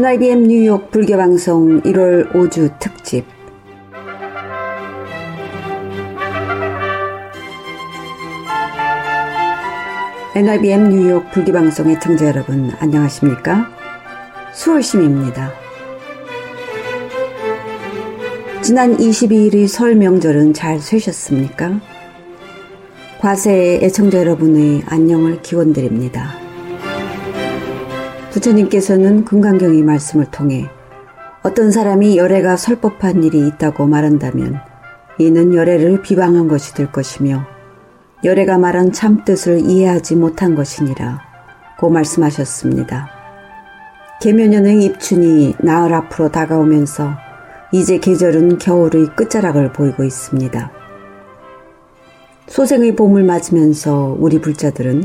NIBM 0.00 0.44
뉴욕 0.44 0.90
불교방송 0.90 1.82
1월 1.82 2.32
5주 2.32 2.78
특집 2.78 3.26
NIBM 10.34 10.88
뉴욕 10.88 11.30
불교방송의 11.32 12.00
청자 12.00 12.28
여러분 12.28 12.70
안녕하십니까? 12.80 13.68
수월심입니다. 14.54 15.52
지난 18.62 18.96
22일의 18.96 19.68
설 19.68 19.96
명절은 19.96 20.54
잘 20.54 20.80
쇠셨습니까? 20.80 21.78
과세의 23.20 23.84
애청자 23.84 24.20
여러분의 24.20 24.82
안녕을 24.86 25.42
기원드립니다. 25.42 26.39
부처님께서는 28.32 29.24
금강경의 29.24 29.82
말씀을 29.82 30.26
통해 30.26 30.68
어떤 31.42 31.70
사람이 31.70 32.16
열애가 32.16 32.56
설법한 32.56 33.24
일이 33.24 33.46
있다고 33.46 33.86
말한다면 33.86 34.60
이는 35.18 35.54
열애를 35.54 36.02
비방한 36.02 36.48
것이 36.48 36.74
될 36.74 36.92
것이며 36.92 37.44
열애가 38.22 38.58
말한 38.58 38.92
참뜻을 38.92 39.60
이해하지 39.60 40.16
못한 40.16 40.54
것이니라 40.54 41.20
고 41.78 41.88
말씀하셨습니다. 41.88 43.08
계묘년의 44.20 44.84
입춘이 44.84 45.54
나흘 45.60 45.94
앞으로 45.94 46.30
다가오면서 46.30 47.14
이제 47.72 47.98
계절은 47.98 48.58
겨울의 48.58 49.16
끝자락을 49.16 49.72
보이고 49.72 50.04
있습니다. 50.04 50.70
소생의 52.48 52.96
봄을 52.96 53.24
맞으면서 53.24 54.14
우리 54.18 54.40
불자들은 54.40 55.04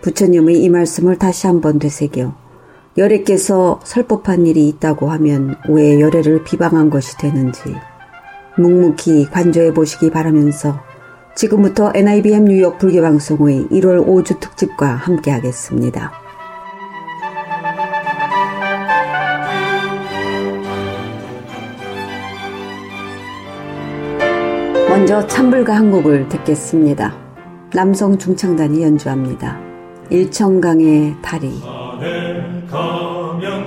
부처님의 0.00 0.62
이 0.62 0.68
말씀을 0.70 1.18
다시 1.18 1.46
한번 1.46 1.78
되새겨 1.78 2.45
열애께서 2.98 3.80
설법한 3.84 4.46
일이 4.46 4.68
있다고 4.68 5.10
하면 5.10 5.56
왜 5.68 6.00
열애를 6.00 6.44
비방한 6.44 6.88
것이 6.88 7.18
되는지 7.18 7.74
묵묵히 8.56 9.26
관조해 9.30 9.74
보시기 9.74 10.10
바라면서 10.10 10.80
지금부터 11.34 11.92
NIBM 11.94 12.46
뉴욕 12.46 12.78
불교방송의 12.78 13.66
1월 13.70 14.06
5주 14.06 14.40
특집과 14.40 14.86
함께 14.86 15.30
하겠습니다. 15.30 16.12
먼저 24.88 25.26
찬불가 25.26 25.76
한 25.76 25.90
곡을 25.90 26.30
듣겠습니다. 26.30 27.14
남성 27.74 28.16
중창단이 28.16 28.82
연주합니다. 28.82 29.60
일청강의 30.08 31.16
다리. 31.20 31.60
가면 32.66 33.65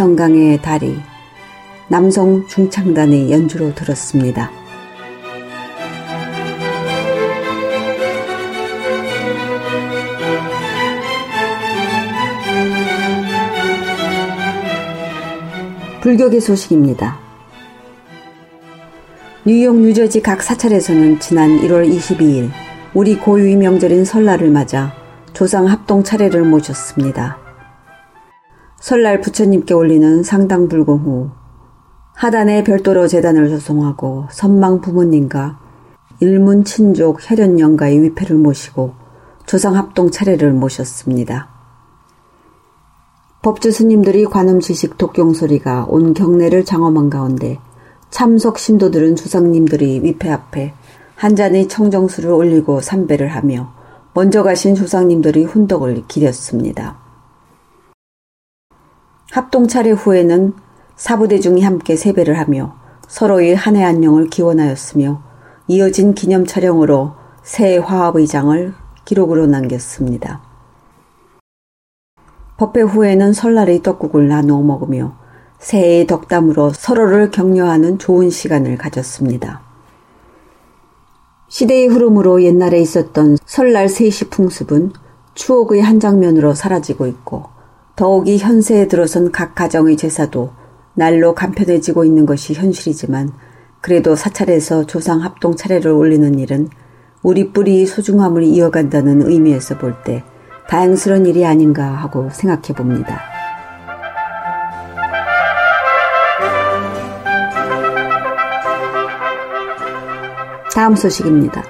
일청강의 0.00 0.62
다리 0.62 0.98
남성 1.88 2.46
중창단의 2.46 3.30
연주로 3.30 3.74
들었습니다. 3.74 4.50
불교계 16.00 16.40
소식입니다. 16.40 17.18
뉴욕, 19.44 19.76
뉴저지 19.76 20.22
각 20.22 20.42
사찰에서는 20.42 21.20
지난 21.20 21.58
1월 21.58 21.94
22일 21.94 22.48
우리 22.94 23.16
고유의 23.16 23.56
명절인 23.56 24.06
설날을 24.06 24.50
맞아 24.50 24.94
조상 25.34 25.68
합동 25.68 26.02
차례를 26.02 26.44
모셨습니다. 26.44 27.39
설날 28.80 29.20
부처님께 29.20 29.74
올리는 29.74 30.22
상당 30.22 30.66
불공 30.66 31.00
후 31.00 31.30
하단에 32.14 32.64
별도로 32.64 33.08
재단을 33.08 33.50
조성하고 33.50 34.24
선망 34.30 34.80
부모님과 34.80 35.58
일문 36.20 36.64
친족 36.64 37.18
혈연 37.20 37.60
영가의 37.60 38.00
위패를 38.02 38.36
모시고 38.36 38.94
조상 39.44 39.76
합동 39.76 40.10
차례를 40.10 40.52
모셨습니다. 40.52 41.48
법주 43.42 43.70
스님들이 43.70 44.24
관음 44.24 44.60
지식 44.60 44.96
독경 44.96 45.34
소리가 45.34 45.84
온 45.88 46.14
경내를 46.14 46.64
장엄한 46.64 47.10
가운데 47.10 47.58
참석 48.08 48.58
신도들은 48.58 49.16
조상님들이 49.16 50.00
위패 50.02 50.30
앞에 50.30 50.72
한 51.16 51.36
잔의 51.36 51.68
청정수를 51.68 52.30
올리고 52.30 52.80
삼배를 52.80 53.28
하며 53.28 53.74
먼저 54.14 54.42
가신 54.42 54.74
조상님들의 54.74 55.44
훈덕을 55.44 56.04
기렸습니다. 56.08 56.99
합동 59.30 59.68
차례 59.68 59.92
후에는 59.92 60.54
사부대중이 60.96 61.62
함께 61.62 61.94
세배를 61.94 62.36
하며 62.38 62.74
서로의 63.06 63.54
한 63.54 63.76
해 63.76 63.84
안녕을 63.84 64.28
기원하였으며 64.28 65.22
이어진 65.68 66.14
기념 66.14 66.44
촬영으로 66.46 67.12
새 67.44 67.78
화합의 67.78 68.26
장을 68.26 68.74
기록으로 69.04 69.46
남겼습니다. 69.46 70.42
법회 72.56 72.82
후에는 72.82 73.32
설날의 73.32 73.82
떡국을 73.82 74.28
나누어 74.28 74.62
먹으며 74.62 75.16
새해의 75.60 76.06
덕담으로 76.08 76.72
서로를 76.72 77.30
격려하는 77.30 77.98
좋은 77.98 78.30
시간을 78.30 78.78
가졌습니다. 78.78 79.62
시대의 81.48 81.86
흐름으로 81.86 82.42
옛날에 82.42 82.80
있었던 82.80 83.38
설날 83.46 83.86
3시 83.86 84.30
풍습은 84.30 84.92
추억의 85.34 85.82
한 85.82 86.00
장면으로 86.00 86.54
사라지고 86.54 87.06
있고 87.06 87.39
더욱이 88.00 88.38
현세에 88.38 88.88
들어선 88.88 89.30
각 89.30 89.54
가정의 89.54 89.98
제사도 89.98 90.52
날로 90.94 91.34
간편해지고 91.34 92.06
있는 92.06 92.24
것이 92.24 92.54
현실이지만 92.54 93.30
그래도 93.82 94.16
사찰에서 94.16 94.86
조상 94.86 95.22
합동 95.22 95.54
차례를 95.54 95.90
올리는 95.90 96.38
일은 96.38 96.70
우리 97.22 97.52
뿌리의 97.52 97.84
소중함을 97.84 98.44
이어간다는 98.44 99.28
의미에서 99.28 99.76
볼 99.76 99.96
때 100.02 100.24
다행스러운 100.66 101.26
일이 101.26 101.44
아닌가 101.44 101.88
하고 101.88 102.30
생각해 102.32 102.74
봅니다. 102.74 103.20
다음 110.72 110.96
소식입니다. 110.96 111.62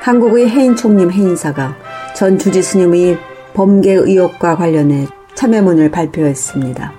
한국의 0.00 0.50
해인 0.50 0.76
총림 0.76 1.10
해인사가 1.10 1.74
전 2.14 2.38
주지 2.38 2.60
스님의 2.62 3.16
범계 3.54 3.94
의혹과 3.94 4.56
관련해 4.56 5.08
참여문을 5.38 5.92
발표했습니다. 5.92 6.92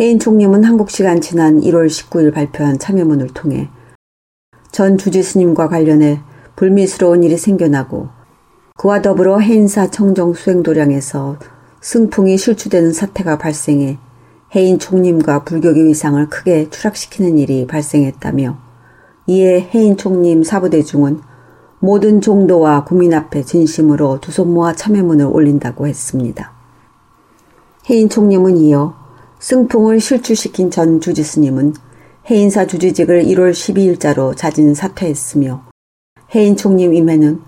해인 0.00 0.18
총림은 0.18 0.64
한국 0.64 0.90
시간 0.90 1.20
지난 1.20 1.60
1월 1.60 1.86
19일 1.86 2.34
발표한 2.34 2.80
참여문을 2.80 3.28
통해 3.28 3.68
전 4.72 4.98
주지 4.98 5.22
스님과 5.22 5.68
관련해 5.68 6.18
불미스러운 6.56 7.22
일이 7.22 7.38
생겨나고 7.38 8.08
그와 8.76 9.02
더불어 9.02 9.38
해인사 9.38 9.92
청정 9.92 10.34
수행 10.34 10.64
도량에서 10.64 11.38
승풍이 11.80 12.36
실추되는 12.36 12.92
사태가 12.92 13.38
발생해 13.38 13.98
해인 14.56 14.80
총림과 14.80 15.44
불교계 15.44 15.84
위상을 15.84 16.28
크게 16.28 16.70
추락시키는 16.70 17.38
일이 17.38 17.68
발생했다며 17.68 18.58
이에 19.28 19.70
해인 19.72 19.96
총림 19.96 20.42
사부대중은 20.42 21.20
모든 21.82 22.20
종도와 22.20 22.84
국민 22.84 23.12
앞에 23.12 23.42
진심으로 23.42 24.20
두 24.20 24.30
손 24.30 24.54
모아 24.54 24.72
참여문을 24.72 25.26
올린다고 25.26 25.88
했습니다. 25.88 26.52
해인 27.90 28.08
총림은 28.08 28.56
이어 28.58 28.94
승풍을 29.40 29.98
실추시킨 29.98 30.70
전 30.70 31.00
주지스님은 31.00 31.74
해인사 32.30 32.68
주지직을 32.68 33.24
1월 33.24 33.50
12일자로 33.50 34.36
자진 34.36 34.74
사퇴했으며 34.74 35.64
해인 36.36 36.56
총림 36.56 36.94
임회는 36.94 37.40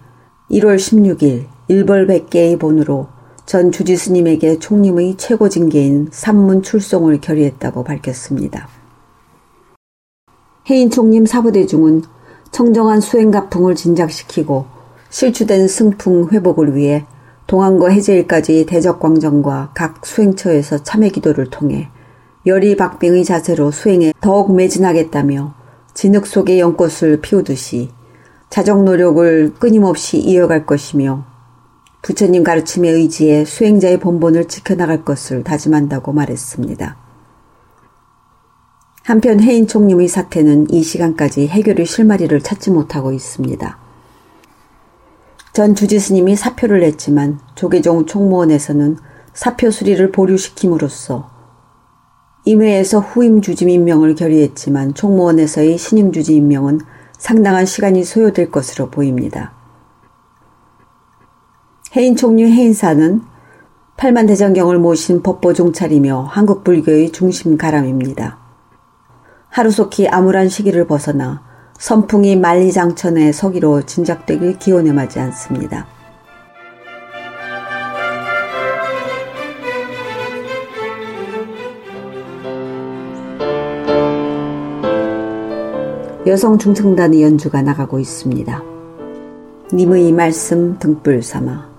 1월 0.51 0.77
16일 0.79 1.47
일벌 1.69 2.09
100개의 2.09 2.59
본으로 2.59 3.07
전 3.47 3.71
주지스님에게 3.71 4.59
총림의 4.59 5.15
최고 5.17 5.49
징계인 5.49 6.09
산문 6.11 6.65
출송을 6.65 7.21
결의했다고 7.21 7.85
밝혔습니다. 7.85 8.67
해인 10.69 10.91
총림 10.91 11.25
사부대중은 11.25 12.03
청정한 12.55 13.01
수행가풍을 13.01 13.75
진작시키고 13.75 14.67
실추된 15.11 15.67
승풍 15.67 16.29
회복을 16.31 16.77
위해 16.77 17.05
동안거 17.49 17.89
해제일까지 17.89 18.67
대적광정과 18.67 19.73
각 19.75 20.07
수행처에서 20.07 20.85
참회 20.85 21.09
기도를 21.09 21.51
통해 21.51 21.89
열이박빙의 22.47 23.25
자세로 23.25 23.73
수행에 23.73 24.13
더욱 24.21 24.55
매진하겠다며 24.55 25.53
진흙 25.95 26.29
속에 26.29 26.61
연꽃을 26.61 27.21
피우듯이 27.21 27.89
자정 28.51 28.85
노력을 28.85 29.53
끊임없이 29.59 30.19
이어갈 30.19 30.65
것이며 30.65 31.25
부처님 32.03 32.45
가르침에 32.45 32.89
의지해 32.89 33.45
수행자의 33.45 33.99
본본을 33.99 34.47
지켜나갈 34.47 35.05
것을 35.05 35.43
다짐한다고 35.43 36.13
말했습니다. 36.13 37.04
한편 39.05 39.39
해인 39.39 39.67
총님의 39.67 40.09
사태는 40.09 40.71
이 40.71 40.83
시간까지 40.83 41.47
해결의 41.49 41.85
실마리를 41.85 42.41
찾지 42.41 42.71
못하고 42.71 43.13
있습니다. 43.13 43.79
전 45.53 45.75
주지스님이 45.75 46.37
사표를 46.37 46.81
냈지만 46.81 47.39
조계종 47.55 48.07
총무원에서는 48.07 48.97
사표 49.35 49.71
수리를 49.71 50.11
보류시킴으로써 50.11 51.31
임회에서 52.47 53.01
후임 53.01 53.43
주지 53.43 53.71
임명을 53.71 54.15
결의했지만 54.15 54.95
총무원에서의 54.95 55.77
신임 55.77 56.11
주지 56.11 56.37
임명은 56.37 56.81
상당한 57.19 57.67
시간이 57.67 58.05
소요될 58.05 58.51
것으로 58.51 58.91
보입니다. 58.91 59.53
해인 61.95 62.17
총리 62.17 62.51
해인사는 62.51 63.21
8만 63.99 64.27
대장경을 64.29 64.79
모신 64.79 65.23
법보 65.23 65.53
종찰이며 65.53 66.23
한국 66.23 66.65
불교의 66.65 67.13
중심 67.13 67.59
가람입니다. 67.59 68.44
하루속히 69.55 70.09
암울한 70.09 70.49
시기를 70.49 70.85
벗어나 70.89 71.41
선풍이 71.79 72.35
만리장천의 72.35 73.33
서기로 73.33 73.83
진작되길 73.83 74.59
기원해 74.59 74.91
마지 74.91 75.21
않습니다. 75.21 75.87
여성 86.27 86.59
중성단의 86.59 87.23
연주가 87.23 87.63
나가고 87.63 88.01
있습니다. 88.01 88.61
님의 89.73 90.11
말씀 90.11 90.81
등불 90.81 91.23
삼아 91.23 91.74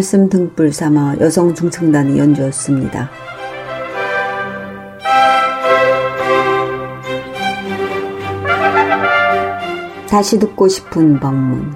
말씀 0.00 0.30
등불 0.30 0.72
삼아 0.72 1.16
여성 1.20 1.54
중창단이 1.54 2.18
연주했습니다. 2.18 3.10
다시 10.08 10.38
듣고 10.38 10.68
싶은 10.68 11.20
방문 11.20 11.74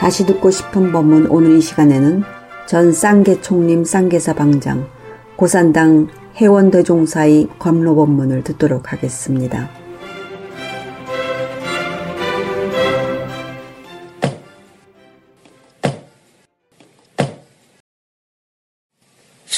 다시 0.00 0.26
듣고 0.26 0.50
싶은 0.50 0.90
법문 0.90 1.28
오늘 1.28 1.58
이 1.58 1.60
시간에는 1.60 2.24
전 2.66 2.92
쌍계총림 2.92 3.84
쌍계사 3.84 4.34
방장 4.34 4.88
고산당 5.36 6.08
해원대종사의 6.34 7.50
관로 7.60 7.94
법문을 7.94 8.42
듣도록 8.42 8.92
하겠습니다. 8.92 9.81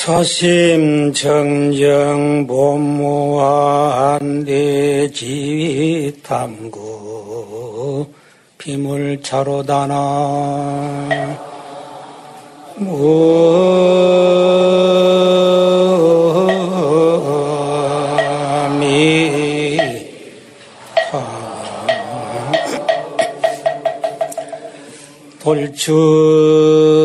사심 0.05 1.15
정정 1.15 2.47
법무와 2.47 4.19
한대 4.19 5.11
지휘 5.11 6.13
탐구 6.23 8.07
비물 8.59 9.23
차로다나 9.23 10.29
돌출 25.43 27.04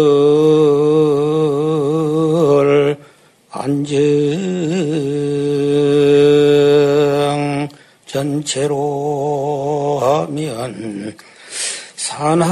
안정 3.69 4.09
전체로 8.07 9.99
하면 10.01 11.15
산하되지. 11.95 12.49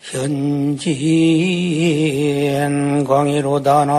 현진 0.00 0.84
광이로다나 3.04 3.94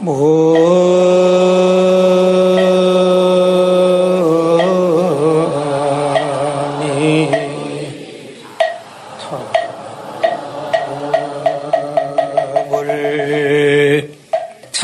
뭐 0.00 0.58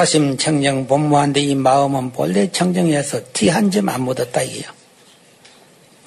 차심 0.04 0.36
청정 0.36 0.86
본무한데 0.86 1.40
이 1.40 1.54
마음은 1.54 2.12
본래 2.12 2.52
청정해서 2.52 3.22
티 3.32 3.48
한 3.48 3.70
점 3.70 3.88
안 3.88 4.02
묻었다 4.02 4.42
이게요. 4.42 4.68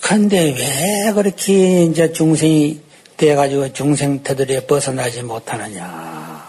근데 0.01 0.53
왜 0.53 1.11
그렇게 1.13 1.85
이제 1.85 2.13
중생이 2.13 2.79
돼가지고 3.17 3.73
중생 3.73 4.21
터들에 4.21 4.67
벗어나지 4.67 5.23
못하느냐. 5.23 6.47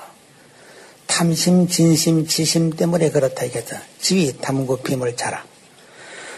탐심, 1.07 1.67
진심, 1.69 2.27
지심 2.27 2.69
때문에 2.69 3.09
그렇다 3.11 3.47
이겠다. 3.47 3.81
지위, 3.99 4.37
탐구, 4.37 4.83
빔을 4.83 5.17
자라. 5.17 5.43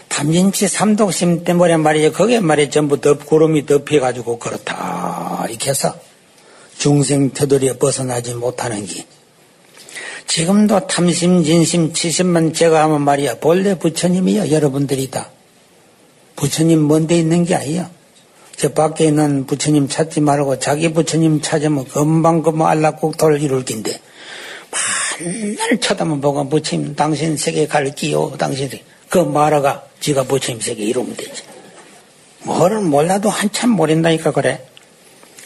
탐진치, 0.07 0.69
삼독심 0.69 1.43
때문에 1.43 1.75
말이죠. 1.75 2.13
그게 2.13 2.39
말이 2.39 2.69
전부 2.69 3.01
덮, 3.01 3.25
구름이 3.25 3.65
덮여가지고 3.65 4.39
그렇다. 4.39 5.45
이렇게 5.49 5.71
해서 5.71 5.93
중생 6.77 7.31
터들에 7.31 7.77
벗어나지 7.77 8.33
못하는 8.33 8.85
게. 8.85 9.05
지금도 10.31 10.87
탐심, 10.87 11.43
진심, 11.43 11.91
치심만 11.91 12.53
제가 12.53 12.83
하면 12.83 13.01
말이야. 13.01 13.39
본래 13.39 13.77
부처님이요. 13.77 14.49
여러분들이다. 14.49 15.29
부처님 16.37 16.87
먼데 16.87 17.17
있는 17.17 17.43
게 17.43 17.53
아니에요. 17.53 17.89
저 18.55 18.69
밖에 18.69 19.07
있는 19.07 19.45
부처님 19.45 19.89
찾지 19.89 20.21
말고 20.21 20.59
자기 20.59 20.93
부처님 20.93 21.41
찾으면 21.41 21.83
금방 21.83 22.43
금방 22.43 22.67
알락국토를 22.69 23.41
이룰 23.41 23.65
긴데 23.65 23.91
맨날 25.19 25.77
쳐다만 25.81 26.21
보고 26.21 26.47
부처님 26.47 26.95
당신 26.95 27.35
세계 27.35 27.67
갈기요 27.67 28.35
당신이 28.37 28.81
그 29.09 29.17
말아가 29.17 29.83
지가 29.99 30.23
부처님 30.23 30.61
세계 30.61 30.85
이루면 30.85 31.17
되지. 31.17 31.43
뭐를 32.43 32.79
몰라도 32.79 33.29
한참 33.29 33.71
모른다니까 33.71 34.31
그래. 34.31 34.65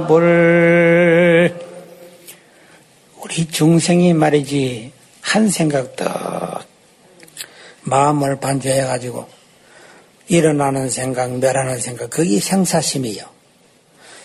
답을 0.00 1.58
우리 3.22 3.48
중생이 3.48 4.12
말이지 4.12 4.92
한 5.20 5.48
생각 5.48 5.96
더 5.96 6.60
마음을 7.82 8.40
반조해 8.40 8.84
가지고 8.84 9.26
일어나는 10.28 10.90
생각, 10.90 11.32
멸하는 11.38 11.78
생각, 11.80 12.10
그게 12.10 12.40
생사심이요. 12.40 13.22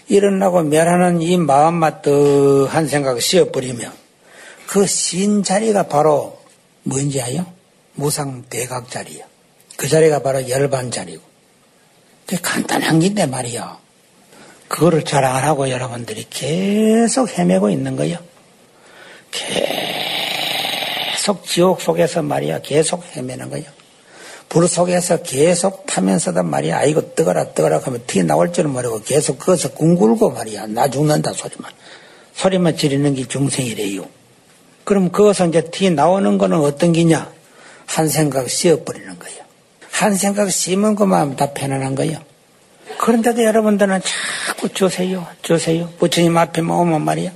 일어나고 0.08 0.63
멸하는 0.63 1.22
이 1.22 1.38
마음만 1.38 2.01
또한 2.01 2.88
생각 2.88 3.22
씌어버리면 3.22 3.91
그 4.68 4.86
신 4.86 5.44
자리가 5.44 5.84
바로 5.88 6.39
뭔지 6.84 7.22
아요? 7.22 7.46
무상 7.96 8.44
대각 8.50 8.89
자리요. 8.89 9.25
그 9.77 9.88
자리가 9.88 10.22
바로 10.22 10.48
열반 10.48 10.91
자리고. 10.91 11.28
그 12.29 12.38
간단한 12.39 13.00
긴데 13.00 13.25
말이요. 13.25 13.77
그거를 14.67 15.03
잘 15.03 15.25
안 15.25 15.43
하고 15.43 15.67
여러분들이 15.71 16.27
계속 16.29 17.27
헤매고 17.36 17.71
있는 17.71 17.95
거요. 17.95 18.17
계속 21.15 21.43
지옥 21.43 21.81
속에서 21.81 22.21
말이야 22.21 22.62
계속 22.62 23.03
헤매는 23.15 23.50
거예요. 23.50 23.65
불 24.48 24.67
속에서 24.67 25.24
계속 25.24 25.88
타면서도 25.88 26.43
말이야 26.43 26.77
아이고 26.77 27.15
뜨거라 27.15 27.53
뜨거라 27.53 27.79
하면 27.79 28.03
티 28.05 28.21
나올 28.24 28.53
줄은 28.53 28.69
모르고 28.69 29.01
계속 29.01 29.39
거기서 29.39 29.71
굶굴고 29.74 30.29
말이야 30.29 30.67
나 30.67 30.88
죽는다 30.88 31.33
소리만 31.33 31.71
소리만 32.36 32.77
지르는 32.77 33.15
게 33.15 33.27
중생이래요. 33.27 34.05
그럼 34.83 35.12
거기서 35.12 35.48
이제 35.48 35.63
티 35.71 35.89
나오는 35.89 36.38
거는 36.38 36.59
어떤 36.59 36.93
기냐? 36.93 37.31
한 37.88 38.07
생각 38.07 38.48
씌어버리는 38.48 39.17
거예요. 39.17 39.38
한 40.00 40.15
생각 40.15 40.50
씌면 40.50 40.96
그만 40.96 41.36
다 41.36 41.51
편안한 41.53 41.94
거예요. 41.96 42.20
그런데도 43.00 43.44
여러분들은 43.44 44.01
자꾸 44.48 44.70
주세요, 44.70 45.27
주세요. 45.41 45.89
부처님 46.00 46.38
앞에만 46.38 46.77
오면 46.77 47.01
말이야. 47.03 47.32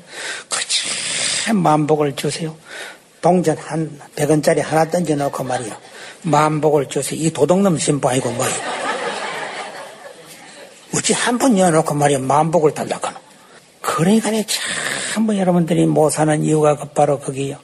그치 0.47 0.87
참 1.43 1.57
만복을 1.57 2.15
주세요. 2.15 2.55
동전 3.21 3.57
한 3.57 3.99
100원짜리 4.15 4.61
하나 4.61 4.89
던져놓고 4.89 5.43
말이야. 5.43 5.77
만복을 6.21 6.87
주세요. 6.87 7.19
이 7.19 7.31
도둑놈 7.31 7.77
신부 7.79 8.07
아니고 8.07 8.31
뭐야. 8.31 8.51
어찌 10.95 11.11
한번 11.11 11.57
열어놓고 11.57 11.93
말이야. 11.95 12.19
만복을 12.19 12.73
달라고 12.73 13.07
하노. 13.07 13.19
그러니까 13.81 14.31
참뭐 15.13 15.37
여러분들이 15.37 15.85
못 15.85 16.11
사는 16.11 16.41
이유가 16.41 16.77
그 16.77 16.87
바로 16.89 17.19
거기요. 17.19 17.57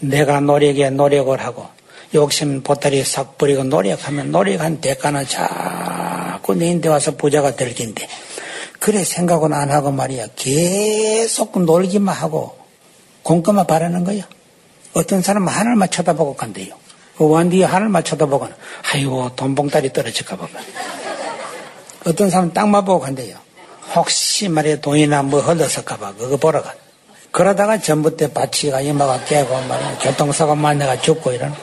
내가 0.00 0.40
노력에 0.40 0.90
노력을 0.90 1.34
하고 1.40 1.68
욕심 2.14 2.62
보따리 2.62 3.02
싹 3.04 3.38
버리고 3.38 3.64
노력하면 3.64 4.30
노력한 4.30 4.80
대가는 4.80 5.26
자꾸 5.26 6.54
내인데 6.54 6.88
와서 6.88 7.16
부자가 7.16 7.56
될 7.56 7.74
텐데. 7.74 8.06
그래 8.78 9.04
생각은 9.04 9.52
안 9.52 9.70
하고 9.70 9.92
말이야. 9.92 10.26
계속 10.36 11.58
놀기만 11.62 12.14
하고 12.14 12.56
공금만 13.22 13.66
바라는 13.66 14.04
거야. 14.04 14.28
어떤 14.94 15.22
사람은 15.22 15.48
하늘만 15.48 15.88
쳐다보고 15.88 16.36
간대요. 16.36 16.74
그 17.16 17.28
원뒤에 17.28 17.64
하늘만 17.64 18.04
쳐다보고는 18.04 18.54
아이고 18.92 19.34
돈봉다리 19.36 19.92
떨어질까 19.92 20.36
봐. 20.36 20.48
어떤 22.04 22.28
사람은 22.28 22.52
땅만 22.52 22.84
보고 22.84 23.00
간대요. 23.00 23.36
혹시 23.94 24.48
말이야 24.48 24.80
돈이나 24.80 25.22
뭐 25.22 25.40
흘렀을까 25.40 25.96
봐. 25.96 26.12
그거 26.18 26.36
보러 26.36 26.62
가. 26.62 26.74
그러다가 27.30 27.78
전부 27.78 28.16
때 28.16 28.30
바치가 28.30 28.80
이마가 28.82 29.24
깨고 29.24 29.60
말이야 29.62 29.98
교통사고 29.98 30.54
만 30.54 30.78
내가 30.78 31.00
죽고 31.00 31.32
이러는 31.32 31.54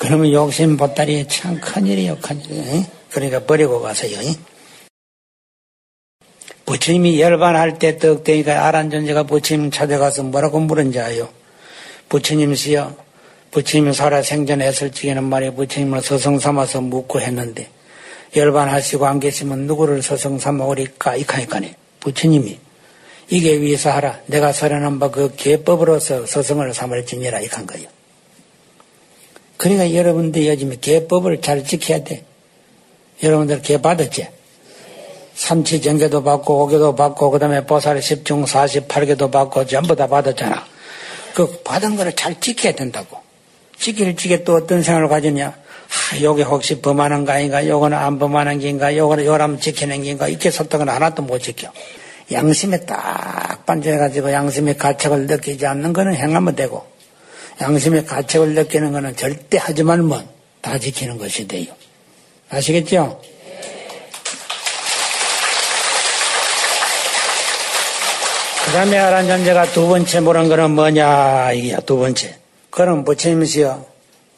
그러면 0.00 0.32
욕심 0.32 0.78
보따리 0.78 1.28
참 1.28 1.60
큰일이요 1.60 2.16
큰일 2.22 2.86
그러니까 3.10 3.40
버리고 3.40 3.82
가세요 3.82 4.18
부처님이 6.64 7.20
열반할 7.20 7.78
때 7.78 7.98
떡대니까 7.98 8.66
아란전제가 8.66 9.24
부처님 9.24 9.70
찾아가서 9.70 10.22
뭐라고 10.22 10.60
물은지 10.60 11.00
아요. 11.00 11.28
부처님시여, 12.08 12.94
부처님 13.50 13.92
살아 13.92 14.22
생전했을 14.22 14.92
적에는 14.92 15.24
말이야 15.24 15.50
부처님을 15.50 16.00
서성 16.00 16.38
삼아서 16.38 16.80
묻고 16.80 17.20
했는데 17.20 17.68
열반하시고 18.36 19.04
안 19.04 19.18
계시면 19.18 19.66
누구를 19.66 20.00
서성 20.00 20.38
삼아 20.38 20.64
오리까 20.64 21.16
이카니까네. 21.16 21.74
부처님이 21.98 22.58
이게 23.30 23.60
위해서 23.60 23.90
하라. 23.90 24.20
내가 24.26 24.52
설하는 24.52 24.98
바그 24.98 25.34
계법으로서 25.36 26.24
서성을 26.26 26.72
삼을지니라 26.72 27.40
이칸 27.40 27.66
거예요. 27.66 27.99
그러니까 29.60 29.94
여러분들 29.94 30.46
요즘에 30.46 30.76
계법을 30.80 31.42
잘 31.42 31.62
지켜야 31.64 32.02
돼. 32.02 32.24
여러분들 33.22 33.60
계 33.60 33.76
받았지? 33.76 34.26
삼치 35.34 35.82
정계도 35.82 36.22
받고 36.22 36.62
오계도 36.62 36.96
받고 36.96 37.30
그 37.30 37.38
다음에 37.38 37.66
보살 37.66 38.00
십중 38.00 38.46
48개도 38.46 39.30
받고 39.30 39.66
전부 39.66 39.94
다 39.94 40.06
받았잖아. 40.06 40.64
그 41.34 41.60
받은 41.62 41.96
거를 41.96 42.16
잘 42.16 42.40
지켜야 42.40 42.72
된다고. 42.72 43.18
지킬 43.78 44.16
적에 44.16 44.44
또 44.44 44.54
어떤 44.54 44.82
생각을 44.82 45.08
가지냐? 45.08 45.48
아, 45.48 46.20
요게 46.22 46.44
혹시 46.44 46.80
범하는 46.80 47.26
거 47.26 47.32
아닌가? 47.32 47.66
요거는 47.66 47.98
안 47.98 48.18
범하는 48.18 48.60
게인가? 48.60 48.96
요거는 48.96 49.26
요라면 49.26 49.60
지키는 49.60 50.02
게인가? 50.02 50.28
이렇게 50.28 50.50
건 50.50 50.88
하나도 50.88 51.20
못 51.20 51.38
지켜. 51.38 51.70
양심에 52.32 52.86
딱 52.86 53.66
반전해가지고 53.66 54.32
양심의 54.32 54.78
가책을 54.78 55.26
느끼지 55.26 55.66
않는 55.66 55.92
거는 55.92 56.14
행하면 56.14 56.56
되고 56.56 56.86
양심의 57.60 58.06
가책을 58.06 58.54
느끼는 58.54 58.92
거는 58.92 59.16
절대 59.16 59.58
하지 59.58 59.82
말면 59.82 60.26
다 60.60 60.78
지키는 60.78 61.18
것이 61.18 61.46
돼요. 61.46 61.74
아시겠죠? 62.48 63.20
그 68.64 68.72
다음에 68.72 68.98
아란 68.98 69.26
존재가 69.26 69.72
두 69.72 69.88
번째 69.88 70.20
물은 70.20 70.48
거는 70.48 70.70
뭐냐, 70.70 71.52
이게 71.52 71.76
두 71.84 71.98
번째. 71.98 72.36
그럼 72.70 73.04
부처님이시여, 73.04 73.84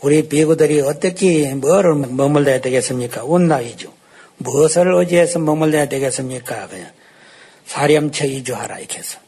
우리 0.01 0.27
비구들이 0.27 0.81
어떻게 0.81 1.55
뭐를 1.55 1.95
머물러야 1.95 2.61
되겠습니까? 2.63 3.25
운나이죠. 3.25 3.93
무엇을 4.39 4.95
의지해서 4.95 5.39
머물러야 5.39 5.87
되겠습니까? 5.87 6.67
그냥 6.69 6.91
사렴체 7.67 8.27
이주하라 8.27 8.79
이렇게 8.79 8.99
해서. 8.99 9.19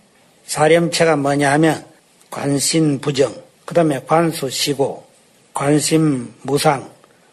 사렴체가 0.46 1.16
뭐냐 1.16 1.52
하면 1.52 1.84
관심 2.30 2.98
부정, 2.98 3.43
그 3.64 3.74
다음에 3.74 4.00
관수 4.06 4.50
시고, 4.50 5.04
관심 5.52 6.34
무상, 6.42 6.90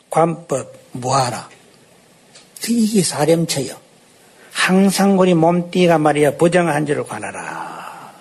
관법 0.09 0.73
무하라. 0.91 1.49
이게 2.69 3.01
사렴체요. 3.01 3.75
항상 4.51 5.17
우리 5.19 5.33
몸띠가 5.33 5.97
말이야 5.97 6.37
부정한 6.37 6.85
줄을 6.85 7.03
관하라. 7.05 8.13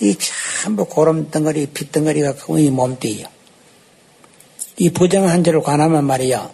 이 0.00 0.16
전부 0.62 0.84
고름덩어리, 0.84 1.66
핏덩어리가 1.66 2.34
이 2.58 2.70
몸띠요. 2.70 3.26
이 4.78 4.90
부정한 4.90 5.44
줄을 5.44 5.62
관하면 5.62 6.04
말이야. 6.04 6.50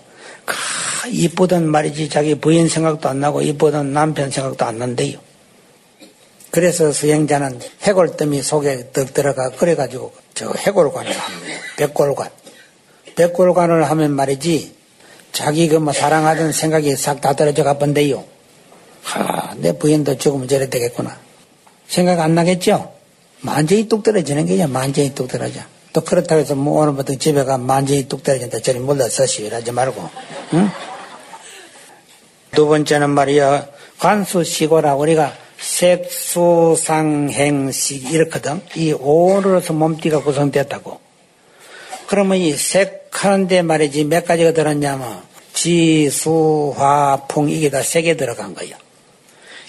이쁘던 1.09 1.68
말이지 1.68 2.09
자기 2.09 2.35
부인 2.35 2.68
생각도 2.68 3.09
안 3.09 3.20
나고 3.20 3.42
이쁘던 3.42 3.92
남편 3.92 4.30
생각도 4.30 4.64
안 4.64 4.78
난대요. 4.78 5.18
그래서 6.50 6.92
수행자는 6.92 7.61
해골더미 7.83 8.42
속에 8.42 8.90
떡 8.92 9.14
들어가 9.14 9.50
그래가지고 9.50 10.12
저 10.40 10.48
합니다. 10.48 11.24
백골관. 11.76 12.31
백골관을 13.14 13.90
하면 13.90 14.11
말이지 14.12 14.74
자기 15.33 15.68
그 15.68 15.76
뭐 15.76 15.92
사랑하던 15.92 16.53
생각이 16.53 16.96
싹 16.96 17.20
다 17.20 17.35
떨어져 17.35 17.62
가본데요. 17.62 18.24
하, 19.03 19.55
내 19.57 19.72
부인도 19.76 20.16
죽으면 20.16 20.48
저래 20.48 20.70
되겠구나. 20.70 21.18
생각 21.87 22.20
안 22.20 22.35
나겠죠? 22.35 22.90
만전히 23.42 23.87
뚝 23.87 24.03
떨어지는 24.03 24.46
게야, 24.46 24.66
만전히 24.66 25.14
뚝 25.14 25.29
떨어져. 25.29 25.61
또 25.92 26.00
그렇다고 26.00 26.40
해서 26.40 26.55
뭐 26.55 26.81
오늘부터 26.81 27.16
집에 27.16 27.44
가 27.44 27.59
만전히 27.59 28.09
뚝 28.09 28.22
떨어진다. 28.22 28.61
저리 28.61 28.79
몰라서 28.79 29.26
시위하지 29.26 29.72
말고, 29.72 30.09
응? 30.55 30.70
두 32.53 32.66
번째는 32.66 33.11
말이야, 33.11 33.68
관수시고라 33.98 34.94
우리가 34.94 35.35
색수상행식 35.60 38.12
이렇거든. 38.12 38.60
이 38.74 38.92
오로서 38.92 39.72
몸띠가 39.72 40.22
구성됐다고. 40.22 41.00
그러면 42.06 42.38
이 42.38 42.52
색하는데 42.52 43.62
말이지 43.62 44.04
몇 44.04 44.24
가지가 44.24 44.52
들었냐면 44.52 45.22
지수화풍 45.52 47.50
이게 47.50 47.68
다세개 47.70 48.16
들어간 48.16 48.54
거예요. 48.54 48.76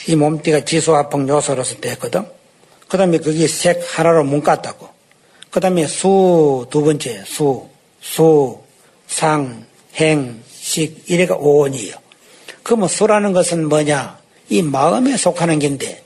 이 0.07 0.15
몸띠가 0.15 0.65
지수화풍 0.65 1.27
요소로서 1.27 1.79
됐거든. 1.81 2.25
그 2.87 2.97
다음에 2.97 3.19
그게 3.19 3.47
색 3.47 3.83
하나로 3.85 4.23
문갔다고. 4.23 4.89
그 5.51 5.59
다음에 5.59 5.85
수 5.85 6.65
두 6.69 6.83
번째 6.83 7.23
수, 7.25 7.67
수, 7.99 8.59
상, 9.07 9.65
행, 9.95 10.41
식 10.49 11.03
이래가 11.07 11.35
오원이에요. 11.35 11.95
그러면 12.63 12.87
수라는 12.87 13.33
것은 13.33 13.67
뭐냐? 13.67 14.20
이 14.51 14.61
마음에 14.61 15.15
속하는 15.15 15.59
긴데 15.59 16.03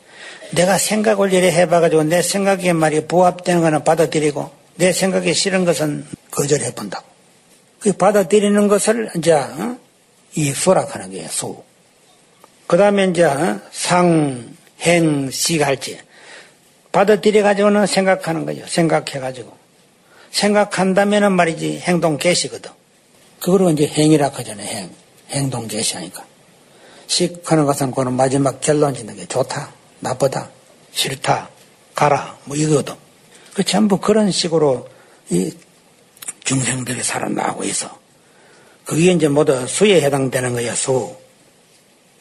내가 0.52 0.78
생각을 0.78 1.34
이래 1.34 1.52
해봐가지고 1.52 2.04
내 2.04 2.22
생각에 2.22 2.74
말이 2.74 3.08
부합되는 3.08 3.60
거는 3.60 3.84
받아들이고 3.84 4.52
내 4.76 4.94
생각에 4.94 5.34
싫은 5.34 5.66
것은 5.66 6.06
거절해 6.30 6.76
본다고. 6.76 7.08
그 7.80 7.92
받아들이는 7.94 8.68
것을 8.68 9.10
이제 9.18 9.32
어? 9.34 9.78
이 10.36 10.52
수락하는 10.52 11.12
거예요. 11.12 11.28
수. 11.28 11.64
그 12.68 12.78
다음에 12.78 13.06
이제 13.06 13.24
어? 13.24 13.60
상, 13.72 14.56
행, 14.82 15.32
식 15.32 15.64
할지 15.64 16.00
받아들여 16.92 17.42
가지고는 17.42 17.88
생각하는 17.88 18.46
거죠. 18.46 18.62
생각해 18.68 19.20
가지고 19.20 19.58
생각한다면은 20.30 21.32
말이지 21.32 21.80
행동 21.80 22.20
개시거든. 22.20 22.70
그거로 23.40 23.72
이제 23.72 23.88
행이라 23.88 24.30
하잖아요. 24.30 24.68
행, 24.68 24.90
행동 25.32 25.68
개시하니까. 25.68 26.35
식하는 27.08 27.66
것은 27.66 27.92
그는 27.92 28.14
마지막 28.14 28.62
결론 28.62 28.94
짓는 28.94 29.16
게 29.16 29.26
좋다, 29.26 29.72
나쁘다, 30.00 30.50
싫다, 30.92 31.50
가라, 31.94 32.38
뭐 32.46 32.56
이거거든. 32.56 32.96
그 33.54 33.64
전부 33.64 34.00
그런 34.00 34.32
식으로 34.32 34.88
이 35.30 35.52
중생들이 36.44 37.04
살아나고 37.04 37.64
있어. 37.64 37.98
그게 38.86 39.12
이제 39.12 39.28
모두 39.28 39.66
수에 39.68 40.02
해당되는 40.02 40.54
거야, 40.54 40.76
수. 40.76 41.16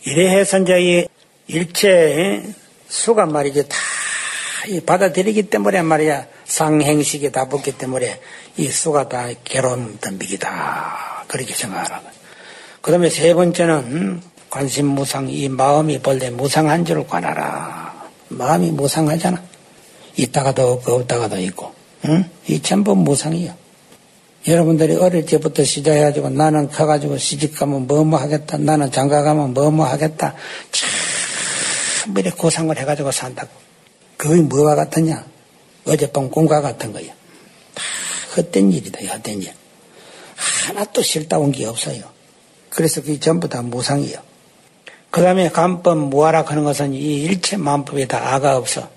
이래 0.05 0.31
해서 0.37 0.59
이제 0.59 0.81
이 0.81 1.07
일체 1.47 2.43
수가 2.89 3.27
말이지 3.27 3.69
다 3.69 3.77
받아들이기 4.87 5.45
때문에 5.45 5.83
말이야 5.83 6.27
상행식이 6.47 7.33
다 7.33 7.49
붙기 7.49 7.77
때문에 7.77 8.21
이 8.57 8.69
수가 8.69 9.09
다 9.09 9.29
괴로운 9.45 9.99
덤비기다. 10.01 11.25
그렇게 11.29 11.55
생각하라고. 11.55 12.09
그 12.81 12.91
다음에 12.91 13.11
세 13.11 13.35
번째는 13.35 14.23
관심 14.55 14.87
무상, 14.87 15.29
이 15.29 15.49
마음이 15.49 15.99
본래 15.99 16.31
무상한 16.31 16.85
줄을 16.85 17.05
관하라. 17.09 17.93
마음이 18.29 18.71
무상하잖아. 18.71 19.43
있다가도 20.17 20.75
없고 20.75 20.93
없다가도 20.93 21.41
있고. 21.41 21.75
응? 22.05 22.31
이 22.47 22.63
전부 22.63 22.95
무상이야. 22.95 23.53
여러분들이 24.47 24.95
어릴 24.95 25.27
때부터 25.27 25.65
시작해가지고 25.65 26.31
나는 26.31 26.69
커가지고 26.69 27.19
시집가면 27.19 27.89
뭐뭐 27.89 28.05
뭐 28.05 28.21
하겠다. 28.21 28.57
나는 28.59 28.93
장가가면 28.93 29.55
뭐뭐 29.55 29.73
뭐 29.73 29.87
하겠다. 29.87 30.37
참, 30.71 32.17
이렇게 32.17 32.31
고상을 32.37 32.79
해가지고 32.79 33.11
산다고. 33.11 33.51
그게 34.17 34.41
뭐와 34.41 34.77
같으냐? 34.77 35.27
어젯밤 35.85 36.31
꿈과 36.31 36.61
같은 36.61 36.93
거예요. 36.93 37.13
다 37.75 37.83
헛된 38.37 38.71
일이다, 38.71 39.01
헛된 39.17 39.43
일. 39.43 39.53
하나도 40.69 41.03
싫다 41.03 41.39
온 41.41 41.51
게 41.51 41.67
없어요. 41.67 42.05
그래서 42.71 43.01
그게 43.01 43.19
전부 43.19 43.49
다 43.49 43.61
무상이요. 43.61 44.34
그 45.15 45.23
다음에 45.23 45.49
간법 45.49 46.09
무하락 46.09 46.51
하는 46.51 46.65
것은 46.65 46.93
이 46.93 47.23
일체 47.23 47.57
만법에 47.57 48.09
다 48.09 48.35
아가 48.35 48.57
없어. 48.57 48.89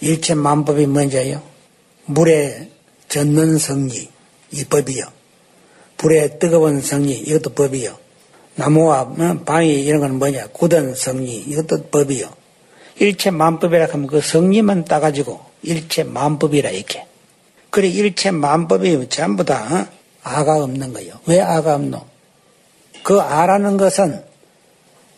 일체 0.00 0.34
만법이 0.34 0.84
뭔지요? 0.86 1.40
물에 2.06 2.70
젖는 3.08 3.58
성리, 3.58 4.08
이 4.50 4.64
법이요. 4.64 5.04
불에 5.96 6.40
뜨거운 6.40 6.80
성리, 6.80 7.12
이것도 7.12 7.50
법이요. 7.50 7.96
나무와 8.56 9.14
방이 9.46 9.84
이런 9.84 10.00
건 10.00 10.18
뭐냐? 10.18 10.48
굳은 10.48 10.96
성리, 10.96 11.36
이것도 11.36 11.84
법이요. 11.84 12.28
일체 12.98 13.30
만법이라 13.30 13.86
하면 13.92 14.08
그 14.08 14.20
성리만 14.20 14.86
따가지고 14.86 15.40
일체 15.62 16.02
만법이라 16.02 16.70
이렇게. 16.70 17.06
그래, 17.70 17.86
일체 17.86 18.32
만법이 18.32 19.08
전부 19.08 19.44
다 19.44 19.68
어? 19.70 19.86
아가 20.24 20.64
없는 20.64 20.92
거예요. 20.94 21.14
왜 21.26 21.40
아가 21.40 21.76
없노? 21.76 22.04
그 23.04 23.20
아라는 23.20 23.76
것은 23.76 24.33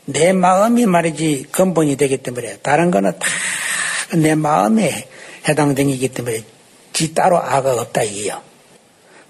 내 0.06 0.32
마음이 0.32 0.86
말이지 0.86 1.46
근본이 1.52 1.96
되기 1.96 2.16
때문에 2.16 2.58
다른 2.62 2.90
거는 2.90 3.12
다 3.18 3.26
내 4.14 4.34
마음에 4.34 5.08
해당되기 5.48 6.08
때문에 6.08 6.44
지 6.92 7.14
따로 7.14 7.38
아가 7.38 7.80
없다 7.80 8.02
이게요. 8.02 8.40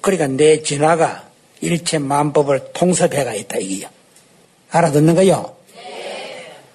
그러니까 0.00 0.28
내 0.28 0.62
진화가 0.62 1.24
일체 1.60 1.98
만법을 1.98 2.72
통섭해가 2.72 3.34
있다 3.34 3.58
이게요. 3.58 3.88
알아듣는 4.70 5.14
거요? 5.14 5.56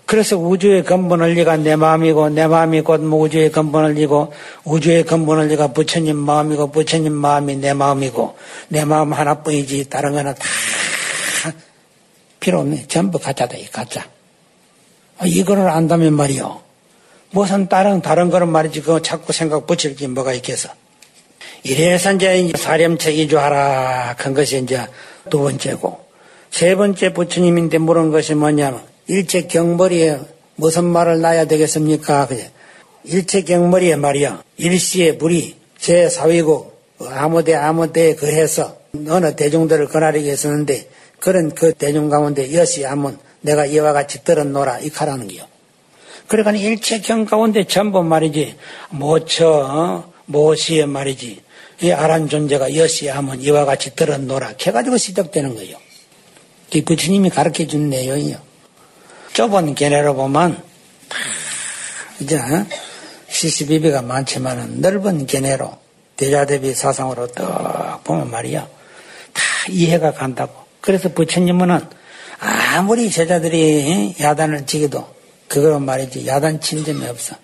그래서 0.06 0.36
우주의 0.38 0.84
근본 0.84 1.22
원리가 1.22 1.56
내 1.58 1.78
마음이고 1.78 2.30
내 2.30 2.46
마음이 2.46 2.82
곧 2.82 3.00
우주의 3.02 3.50
근본 3.50 3.84
원리고 3.84 4.34
우주의 4.66 5.04
근본 5.04 5.38
원리가 5.38 5.68
부처님 5.68 6.18
마음이고 6.18 6.72
부처님 6.72 7.14
마음이 7.14 7.56
내 7.58 7.74
마음이고 7.74 8.36
내 8.68 8.84
마음 8.84 9.14
하나뿐이지 9.14 9.90
다른 9.90 10.12
거는 10.12 10.36
다 10.36 10.42
필요 12.42 12.60
없네. 12.60 12.88
전부 12.88 13.20
가짜다 13.20 13.56
이 13.56 13.68
가짜. 13.68 14.06
아, 15.20 15.26
이거를 15.26 15.70
안다면 15.70 16.14
말이요. 16.14 16.60
무슨 17.30 17.70
다른 17.70 18.02
다른 18.02 18.30
거는 18.30 18.50
말이지 18.50 18.82
그거 18.82 19.02
자꾸 19.02 19.32
생각 19.32 19.66
붙일 19.66 19.96
게 19.96 20.08
뭐가 20.08 20.34
있겠어. 20.34 20.70
이래서 21.64 22.12
이제 22.12 22.52
사렴체 22.58 23.14
이주하라 23.14 24.16
한 24.18 24.34
것이 24.34 24.60
이제 24.60 24.86
두 25.30 25.40
번째고 25.40 26.04
세 26.50 26.76
번째 26.76 27.14
부처님인데 27.14 27.78
물은 27.78 28.12
것이 28.12 28.34
뭐냐면 28.34 28.82
일체 29.08 29.44
경머리에 29.44 30.20
무슨 30.56 30.86
말을 30.86 31.22
놔야 31.22 31.46
되겠습니까? 31.46 32.28
그제 32.28 32.52
일체 33.04 33.44
경머리에 33.44 33.96
말이야 33.96 34.44
일시에 34.58 35.18
불이 35.18 35.56
제 35.78 36.10
사위고 36.10 36.74
아무데 37.08 37.56
아무데에 37.56 38.16
그해서 38.16 38.78
어느 39.08 39.36
대중들을 39.36 39.88
거나리게 39.88 40.32
했었는데 40.32 40.88
그런 41.22 41.54
그 41.54 41.74
대중 41.74 42.10
가운데 42.10 42.52
여시 42.54 42.84
하면 42.84 43.18
내가 43.42 43.66
이와 43.66 43.94
같이 43.94 44.24
들었노라 44.24 44.80
이 44.80 44.90
카라는 44.90 45.28
게요. 45.28 45.46
그러니까 46.28 46.52
일체 46.54 47.00
경 47.00 47.26
가운데 47.26 47.64
전부 47.64 48.04
말이지 48.04 48.58
모처 48.90 49.48
어? 49.48 50.14
모시에 50.26 50.86
말이지 50.86 51.44
이 51.84 51.92
아란 51.92 52.28
존재가 52.28 52.76
여시 52.76 53.08
하면 53.08 53.40
이와 53.40 53.66
같이 53.66 53.96
들었노라 53.96 54.56
해가지고 54.60 54.98
시작되는 54.98 55.56
거예요. 55.56 55.78
이 56.74 56.84
부처님이 56.84 57.30
가르쳐 57.30 57.68
준 57.68 57.90
내용이요. 57.90 58.38
좁은 59.34 59.76
견해로 59.76 60.16
보면 60.16 60.64
이제 62.20 62.40
시시비비가 63.30 64.02
많지만은 64.02 64.82
넓은 64.82 65.28
견해로 65.28 65.78
대자대비 66.18 66.74
사상으로 66.74 67.28
딱 67.28 68.04
보면 68.04 68.32
말이야 68.32 68.62
다 69.34 69.42
이해가 69.70 70.14
간다고. 70.14 70.61
그래서 70.82 71.10
부처님은 71.10 71.80
아무리 72.40 73.10
제자들이 73.10 74.16
야단을 74.20 74.66
치기도 74.66 75.08
그거로 75.48 75.80
말이지 75.80 76.26
야단 76.28 76.60
친 76.60 76.84
점이 76.84 77.06
없어. 77.08 77.36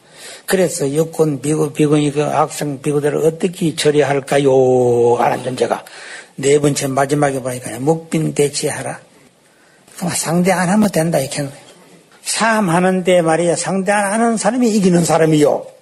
그래서 0.45 0.89
육군 0.89 1.41
비구 1.41 1.71
비군이 1.71 2.12
그 2.12 2.23
악성 2.23 2.82
비구들을 2.82 3.26
어떻게 3.26 3.76
처리할까요? 3.76 5.15
하는 5.17 5.43
존재가 5.43 5.86
네 6.36 6.60
번째 6.60 6.88
마지막에 6.88 7.39
보니까 7.41 7.80
묵빈 7.80 8.34
대치하라. 8.34 9.00
상대 10.15 10.52
안 10.52 10.69
하면 10.69 10.89
된다 10.89 11.19
이렇게. 11.19 11.47
싸움 12.23 12.69
하는데 12.69 13.21
말이야 13.21 13.56
상대 13.56 13.91
안 13.91 14.13
하는 14.21 14.38
사람이 14.38 14.69
이기는 14.76 15.06
사람이요. 15.06 15.77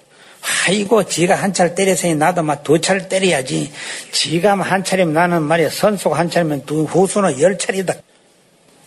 아이고 0.67 1.05
지가 1.05 1.35
한 1.35 1.53
차를 1.53 1.75
때렸으니 1.75 2.15
나도 2.15 2.43
막 2.43 2.63
두 2.63 2.79
차를 2.79 3.07
때려야지. 3.09 3.71
지가 4.11 4.55
한 4.55 4.83
차리면 4.83 5.13
나는 5.13 5.43
말이야 5.43 5.69
선수가 5.69 6.17
한 6.17 6.29
차리면 6.29 6.65
두 6.65 6.83
후수는 6.83 7.39
열 7.41 7.57
차리다. 7.57 7.93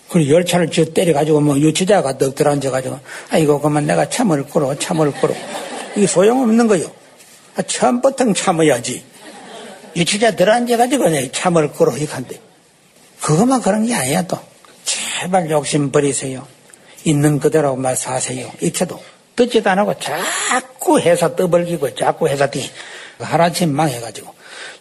그리고 0.08 0.34
열 0.34 0.44
차를 0.44 0.70
쥐어 0.70 0.86
때려가지고 0.86 1.40
뭐 1.40 1.58
유치자가 1.58 2.16
떡 2.16 2.34
들어앉아가지고 2.34 2.98
아이고 3.30 3.60
그만 3.60 3.86
내가 3.86 4.08
참을 4.08 4.46
거로 4.46 4.74
참을 4.78 5.12
거로 5.12 5.36
이게 5.96 6.06
소용없는 6.06 6.66
거요. 6.66 6.90
아, 7.56 7.62
처음부터 7.62 8.32
참아야지. 8.32 9.04
유치자 9.96 10.36
들어앉아가지고 10.36 11.08
내 11.10 11.30
참을 11.30 11.72
거로 11.72 11.96
이간데 11.96 12.40
그것만 13.20 13.60
그런 13.60 13.86
게 13.86 13.94
아니야 13.94 14.22
또. 14.22 14.38
제발 14.84 15.50
욕심 15.50 15.90
버리세요. 15.90 16.46
있는 17.04 17.38
그대로 17.38 17.76
말 17.76 17.96
사세요. 17.96 18.50
이렇게도. 18.60 19.17
듣지도 19.38 19.70
안 19.70 19.78
하고 19.78 19.94
자꾸 19.98 21.00
회사 21.00 21.34
떠벌기고 21.36 21.94
자꾸 21.94 22.28
회사 22.28 22.50
뒤 22.50 22.68
하나쯤 23.20 23.72
망해가지고 23.72 24.34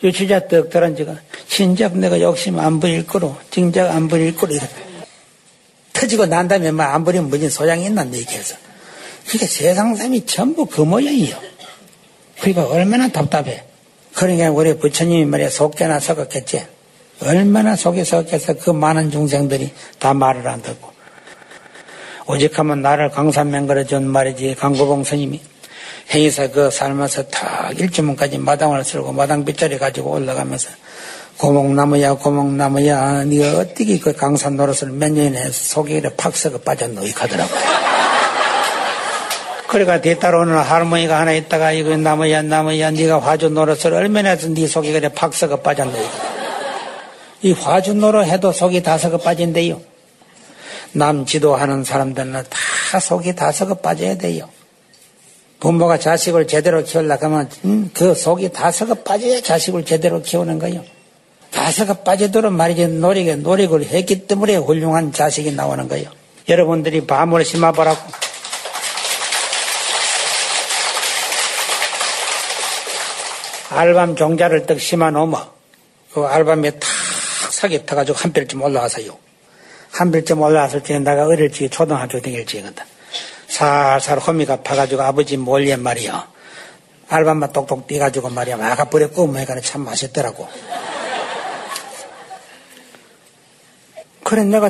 유치자 0.03 0.47
떡 0.47 0.69
들어앉아가 0.71 1.15
진작 1.47 1.97
내가 1.97 2.19
욕심 2.21 2.59
안 2.59 2.79
부릴 2.79 3.05
거로 3.05 3.37
진작 3.51 3.91
안 3.91 4.07
부릴 4.07 4.35
거로 4.35 4.53
이렇게 4.53 4.67
터지고 5.93 6.25
난 6.25 6.47
다음에 6.47 6.71
막안 6.71 7.03
부리면 7.03 7.29
무슨 7.29 7.49
소양이 7.49 7.85
있나 7.85 8.05
얘기해서 8.05 8.55
그게 9.27 9.45
세상 9.45 9.95
사람이 9.95 10.25
전부 10.25 10.65
그 10.65 10.81
모양이요. 10.81 11.35
그러니까 12.39 12.67
얼마나 12.67 13.09
답답해. 13.09 13.63
그러니까 14.13 14.51
우리 14.51 14.77
부처님이 14.77 15.25
말이야 15.25 15.49
속개나 15.49 15.99
썩었겠지. 15.99 16.65
얼마나 17.23 17.75
속에 17.75 18.03
썩겠어 18.03 18.53
그 18.53 18.69
많은 18.69 19.11
중생들이 19.11 19.73
다 19.99 20.13
말을 20.13 20.47
안 20.47 20.61
듣고 20.61 20.96
오직하면 22.27 22.81
나를 22.81 23.09
강산맹거려 23.09 23.85
준 23.85 24.07
말이지 24.07 24.55
강고봉 24.59 25.03
스님이. 25.03 25.41
행의사 26.09 26.47
그 26.47 26.71
살면서 26.71 27.27
탁 27.27 27.77
일주문까지 27.77 28.37
마당을 28.37 28.83
쓸고 28.83 29.11
마당 29.11 29.43
빗자리 29.43 29.77
가지고 29.77 30.11
올라가면서 30.11 30.69
고목나무야 31.37 32.13
고목나무야 32.13 33.25
네가 33.25 33.59
어떻게 33.59 33.99
그 33.99 34.13
강산 34.13 34.55
노릇을 34.55 34.89
몇 34.89 35.11
년에 35.11 35.51
속에 35.51 36.01
팍 36.15 36.35
썩어 36.35 36.59
빠졌노 36.59 37.03
이 37.03 37.11
하더라고. 37.11 37.51
그래가 39.67 39.99
뒤따라 39.99 40.39
오는 40.39 40.57
할머니가 40.57 41.19
하나 41.19 41.33
있다가 41.33 41.73
이거 41.73 41.97
나무야 41.97 42.41
나무야 42.41 42.91
네가 42.91 43.19
화주 43.19 43.49
노릇을 43.49 43.93
얼마나 43.93 44.29
해서 44.29 44.47
네 44.47 44.65
속에 44.65 44.93
그래 44.93 45.09
팍 45.09 45.33
썩어 45.33 45.57
빠졌노 45.57 45.93
이 47.41 47.51
화주 47.51 47.93
노릇 47.93 48.27
해도 48.27 48.53
속이 48.53 48.81
다 48.81 48.97
썩어 48.97 49.17
빠진대요 49.17 49.81
남 50.93 51.25
지도하는 51.25 51.83
사람들은 51.83 52.33
다 52.33 52.99
속이 52.99 53.35
다 53.35 53.51
썩어 53.51 53.75
빠져야 53.75 54.17
돼요. 54.17 54.49
부모가 55.59 55.97
자식을 55.97 56.47
제대로 56.47 56.83
키우려고 56.83 57.25
하면 57.25 57.49
음, 57.65 57.89
그 57.93 58.13
속이 58.13 58.51
다 58.51 58.71
썩어 58.71 58.93
빠져야 58.95 59.41
자식을 59.41 59.85
제대로 59.85 60.21
키우는 60.21 60.59
거예요. 60.59 60.83
다 61.51 61.71
썩어 61.71 61.95
빠지도록 61.95 62.53
말이지 62.53 62.87
노력에 62.87 63.35
노력을 63.35 63.83
했기 63.83 64.27
때문에 64.27 64.57
훌륭한 64.57 65.11
자식이 65.11 65.51
나오는 65.53 65.87
거예요. 65.87 66.09
여러분들이 66.47 67.05
밤을 67.07 67.43
심어보라고. 67.43 67.97
알밤 73.69 74.15
종자를 74.15 74.65
떡 74.65 74.79
심어 74.79 75.11
놓으면 75.11 75.45
그 76.13 76.25
알밤에 76.25 76.71
탁 76.71 76.89
사기 77.51 77.85
타가지고 77.85 78.17
한 78.17 78.33
뼘쯤 78.33 78.61
올라가서요. 78.61 79.26
한 79.97 80.11
별점 80.11 80.41
올라왔을 80.41 80.83
때 80.83 80.99
내가 80.99 81.25
어릴 81.25 81.51
적에 81.51 81.69
초등학교 81.69 82.21
다닐 82.21 82.45
적이거든. 82.45 82.83
살살 83.47 84.19
호미가 84.19 84.57
파가지고 84.61 85.01
아버지 85.01 85.37
몰래 85.37 85.75
말이야. 85.75 86.27
알밤만 87.09 87.51
똑똑 87.51 87.87
띄가지고 87.87 88.29
말이야. 88.29 88.57
아가 88.61 88.85
버렸고 88.85 89.25
뭐니까 89.25 89.59
참 89.61 89.85
맛있더라고. 89.85 90.47
그래 94.23 94.43
내가 94.43 94.69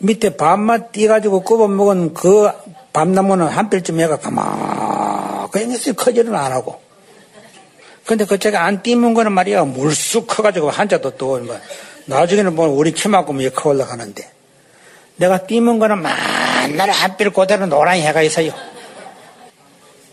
밑에 0.00 0.36
밥만 0.36 0.92
띄가지고 0.92 1.44
굽어 1.44 1.66
먹은 1.68 2.12
그 2.12 2.50
밤나무는 2.92 3.46
한 3.46 3.70
뼘쯤 3.70 4.00
해가 4.00 4.18
가만히 4.18 5.74
있어요. 5.74 5.94
커지는 5.94 6.34
안 6.34 6.52
하고. 6.52 6.78
근데 8.04 8.26
그 8.26 8.38
제가 8.38 8.66
안 8.66 8.82
띄면 8.82 9.14
거는 9.14 9.32
말이야. 9.32 9.64
물쑥 9.64 10.26
커가지고 10.26 10.68
한자도 10.68 11.16
또 11.16 11.40
나중에는 12.04 12.54
뭐 12.54 12.68
우리 12.68 12.92
키만큼 12.92 13.40
이커 13.40 13.70
올라가는데. 13.70 14.37
내가 15.18 15.46
띄문 15.46 15.78
거는 15.78 16.00
만날 16.00 16.90
한필 16.90 17.30
그대로 17.30 17.66
노란 17.66 17.98
해가 17.98 18.22
있어요. 18.22 18.52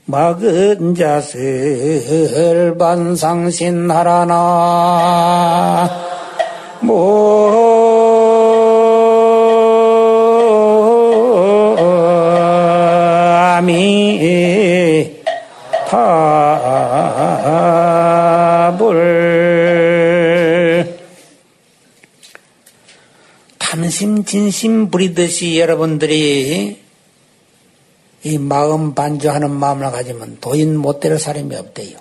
막은 0.05 0.95
자슬 0.95 2.75
반상신하라나. 2.77 4.31
모 6.81 7.30
답을 18.71 19.01
탐심 23.59 24.23
진심 24.23 24.89
부리듯이 24.89 25.59
여러분들이 25.59 26.81
이 28.23 28.37
마음 28.37 28.93
반주하는 28.93 29.51
마음을 29.51 29.91
가지면 29.91 30.37
도인 30.39 30.77
못 30.77 31.01
되는 31.01 31.17
사람이 31.17 31.53
없대요. 31.55 31.97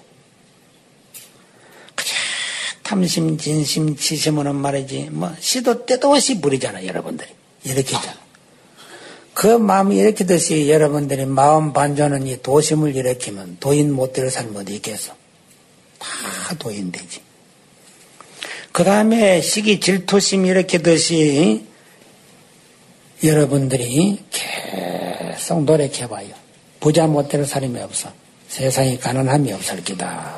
그저 1.97 2.15
탐심, 2.85 3.39
진심, 3.39 3.97
치심은 3.97 4.55
말이지. 4.55 5.09
뭐 5.11 5.35
시도 5.41 5.85
때도 5.85 6.13
없이 6.13 6.41
부리잖아 6.41 6.87
여러분들이. 6.87 7.29
이렇게 7.65 7.91
잖아. 7.91 8.30
그 9.41 9.47
마음이 9.47 9.97
일으키듯이 9.97 10.69
여러분들이 10.69 11.25
마음 11.25 11.73
반주하는 11.73 12.27
이 12.27 12.43
도심을 12.43 12.95
일으키면 12.95 13.57
도인 13.59 13.91
못 13.91 14.13
되는 14.13 14.29
사람이 14.29 14.55
어디 14.55 14.75
있겠어? 14.75 15.15
다 15.99 16.55
도인 16.59 16.93
되지. 16.93 17.23
그 18.71 18.85
다음에 18.85 19.41
시기 19.41 19.81
질투심 19.81 20.45
일으키듯이 20.45 21.65
여러분들이 23.25 24.23
계속 24.31 25.65
노력해봐요. 25.65 26.29
부자 26.79 27.07
못되는 27.07 27.47
사람이 27.47 27.81
없어. 27.81 28.13
세상에 28.49 28.99
가난함이 28.99 29.55
없을 29.55 29.83
기다. 29.83 30.35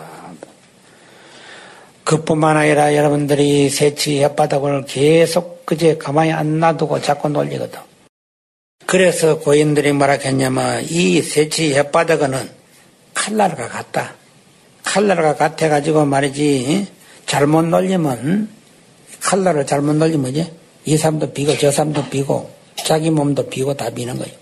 그뿐만 2.04 2.56
아니라 2.56 2.94
여러분들이 2.94 3.68
새치 3.68 4.20
혓바닥을 4.20 4.86
계속 4.86 5.66
그제 5.66 5.98
가만히 5.98 6.30
안 6.30 6.60
놔두고 6.60 7.02
자꾸 7.02 7.28
놀리거든. 7.28 7.91
그래서 8.86 9.38
고인들이 9.38 9.92
뭐라 9.92 10.14
했냐면 10.14 10.84
이 10.88 11.22
새치 11.22 11.72
혓바닥은 11.74 12.48
칼날과 13.14 13.68
같다. 13.68 14.14
칼날과 14.84 15.36
같아가지고 15.36 16.04
말이지 16.04 16.86
잘못 17.26 17.62
놀리면 17.66 18.48
칼날을 19.20 19.66
잘못 19.66 19.94
놀리면 19.94 20.30
이제 20.32 20.52
이 20.84 20.96
사람도 20.96 21.32
비고 21.32 21.56
저 21.58 21.70
사람도 21.70 22.10
비고 22.10 22.50
자기 22.76 23.10
몸도 23.10 23.48
비고 23.48 23.74
다 23.74 23.88
비는 23.90 24.18
거예요. 24.18 24.34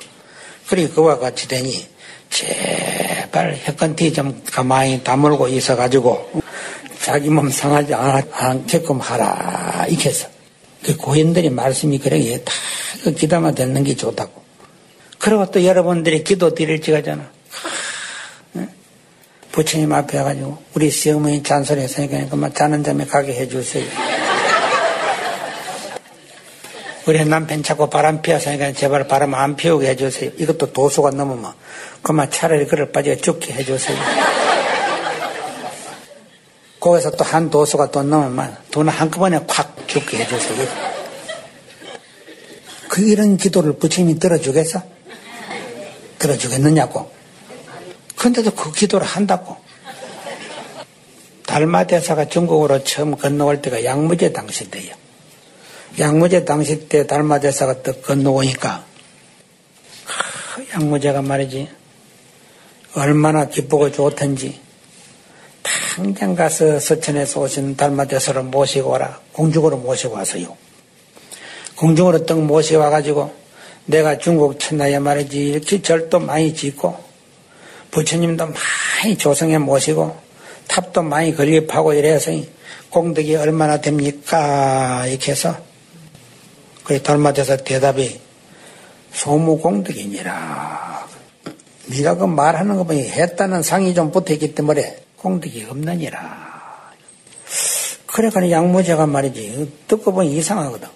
그리 0.68 0.88
그와 0.88 1.18
같이 1.18 1.46
되니 1.46 1.87
제발 2.31 3.59
혀컨티 3.64 4.12
좀 4.12 4.42
가만히 4.50 5.03
다물고 5.03 5.48
있어가지고 5.48 6.42
자기 7.03 7.29
몸 7.29 7.50
상하지 7.50 7.92
않게끔 7.94 9.00
하라 9.00 9.87
이렇게 9.88 10.09
해서 10.09 10.29
그 10.85 10.97
고인들이 10.97 11.51
말씀이 11.51 11.99
그러게 11.99 12.43
다그 12.43 13.14
기다만 13.14 13.55
듣는 13.55 13.85
게 13.85 13.95
좋다고 13.95 14.43
그리고 15.19 15.51
또 15.51 15.64
여러분들이 15.64 16.25
기도 16.25 16.55
드릴 16.55 16.81
지가잖아 16.81 17.31
부처님 19.53 19.93
앞에 19.93 20.19
와가지고 20.19 20.62
우리 20.75 20.90
시어머니 20.90 21.43
잔소리 21.43 21.81
했으니까 21.81 22.29
그만 22.29 22.55
자는 22.55 22.85
잠에 22.85 23.05
가게 23.05 23.35
해주세요 23.35 23.85
우리 27.07 27.25
남편 27.25 27.62
자꾸 27.62 27.90
바람 27.90 28.23
피워서니까 28.23 28.73
제발 28.73 29.09
바람 29.09 29.35
안 29.35 29.57
피우게 29.57 29.88
해주세요. 29.88 30.31
이것도 30.37 30.73
도수가 30.73 31.11
넘으면 31.11 31.53
그만 32.03 32.31
차라리 32.31 32.66
그를 32.66 32.93
빠져 32.93 33.16
죽게 33.16 33.53
해주세요. 33.55 33.99
거기서 36.79 37.11
또 37.12 37.25
한 37.25 37.51
도수가 37.51 37.90
또 37.90 38.03
넘으면 38.03 38.57
돈을 38.71 38.93
한꺼번에 38.93 39.40
콱 39.49 39.69
죽게 39.90 40.18
해주세요. 40.18 40.66
그 42.88 43.03
이런 43.03 43.37
기도를 43.37 43.74
부처님이 43.74 44.18
들어주겠어? 44.18 44.83
들어주겠느냐고. 46.18 47.11
근데도 48.16 48.53
그 48.53 48.72
기도를 48.72 49.07
한다고. 49.07 49.57
달마대사가 51.46 52.29
중국으로 52.29 52.85
처음 52.85 53.16
건너올 53.16 53.61
때가 53.62 53.85
양무제 53.85 54.33
당시 54.33 54.70
때요. 54.70 54.94
양무제 55.98 56.44
당시 56.44 56.88
때 56.88 57.07
달마대사가 57.07 57.83
또 57.83 57.92
건너오니까 58.00 58.85
양무제가 60.72 61.22
말이지 61.22 61.68
얼마나 62.94 63.48
기쁘고 63.48 63.90
좋던지 63.90 64.61
당장 65.62 66.35
가서 66.35 66.81
서천에서 66.81 67.40
오신 67.40 67.77
달마대사를 67.77 68.42
모시고 68.44 68.90
와라. 68.90 69.20
공중으로 69.33 69.77
모시고 69.79 70.14
와서요. 70.14 70.57
공중으로 71.77 72.27
떡 72.27 72.42
모시고 72.42 72.81
와가지고 72.81 73.35
내가 73.87 74.18
중국 74.18 74.59
천하에 74.59 74.99
말이지 74.99 75.49
이렇게 75.49 75.83
절도 75.83 76.20
많이 76.20 76.55
짓고 76.55 76.96
부처님도 77.90 78.46
많이 78.46 79.16
조성해 79.16 79.59
모시고 79.59 80.16
탑도 80.68 81.03
많이 81.03 81.35
건립하고 81.35 81.94
이래서 81.94 82.31
공덕이 82.90 83.35
얼마나 83.37 83.81
됩니까? 83.81 85.05
이렇게 85.07 85.33
해서 85.33 85.57
그 86.85 87.03
달마대사 87.03 87.57
대답이 87.57 88.20
소무공덕이니라. 89.12 91.09
네가 91.87 92.14
그 92.16 92.25
말하는 92.25 92.77
거 92.77 92.85
보니 92.85 93.09
했다는 93.11 93.62
상이 93.62 93.94
좀 93.94 94.12
붙어있기 94.12 94.55
때문에 94.55 94.99
공덕이 95.20 95.66
없느니라. 95.68 96.90
그래가 98.06 98.50
양무제가 98.50 99.06
말이지 99.06 99.72
듣고 99.87 100.12
보니 100.12 100.37
이상하거든. 100.37 100.88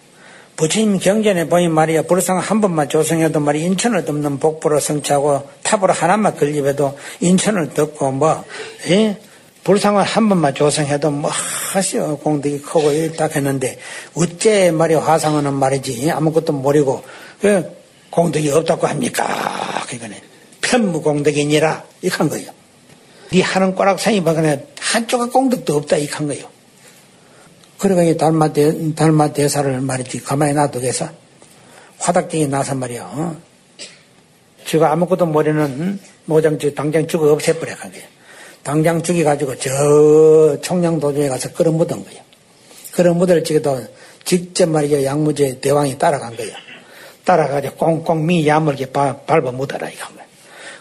부처님 0.57 0.99
경전에 0.99 1.49
보니 1.49 1.69
말이야 1.69 2.03
불상 2.03 2.39
한 2.39 2.61
번만 2.61 2.89
조성해도 2.89 3.41
말이 3.41 3.63
인천을 3.65 4.05
덮는 4.05 4.39
복부로 4.39 4.81
성취하고 4.81 5.49
탑으로 5.63 5.93
하나만 5.93 6.37
건립해도 6.37 6.97
인천을 7.21 7.75
덮고 7.75 8.13
뭐 8.13 8.45
예? 8.89 9.19
불상을 9.65 10.03
한 10.03 10.29
번만 10.29 10.55
조성해도 10.55 11.11
뭐 11.11 11.31
하시오 11.73 12.19
공덕이 12.19 12.61
크고 12.61 13.13
딱 13.17 13.35
했는데 13.35 13.79
어째 14.15 14.71
말이 14.71 14.95
화상은 14.95 15.53
말이지 15.53 16.11
아무것도 16.11 16.53
모르고 16.53 17.03
그 17.41 17.77
공덕이 18.11 18.51
없다고 18.51 18.87
합니까? 18.87 19.27
그러니까 19.89 20.21
편무공덕이니라 20.61 21.85
이한 22.03 22.29
거예요. 22.29 22.64
네 23.35 23.43
하는 23.43 23.75
꼬락상이 23.75 24.23
박근혜 24.23 24.65
한쪽에 24.79 25.29
공덕도 25.29 25.77
없다 25.77 25.97
이한 25.97 26.29
거예요. 26.29 26.47
그러니까 27.79 28.17
달마 28.17 28.53
대, 28.53 28.95
달마 28.95 29.33
대사를 29.33 29.81
말이지 29.81 30.23
가만히 30.23 30.53
놔두겠어 30.55 31.09
화닥쟁이 31.99 32.47
나서 32.47 32.77
말이야. 32.77 33.03
어? 33.03 33.37
지가 34.67 34.93
아무것도 34.93 35.27
모르는 35.27 35.99
모장 36.27 36.61
지 36.61 36.73
당장 36.77 37.09
죽어 37.09 37.33
없애버려 37.33 37.75
간 37.75 37.91
거예요. 37.91 38.07
당장 38.63 39.03
죽여가지고 39.03 39.59
저 39.59 40.61
청량 40.63 41.01
도중에 41.01 41.29
가서 41.29 41.53
끌어 41.53 41.73
묻은 41.73 42.05
거예요. 42.05 42.23
끌어 42.93 43.15
묻을 43.15 43.43
적에도 43.43 43.85
직접 44.25 44.69
말이죠. 44.69 45.03
양무제 45.03 45.59
대왕이 45.61 45.99
따라간 45.99 46.37
거예요. 46.37 46.55
따라가지고 47.25 47.75
꽁꽁 47.77 48.25
미 48.27 48.47
야물게 48.47 48.93
밟아 48.93 49.41
묻어라 49.51 49.91
이거. 49.91 50.07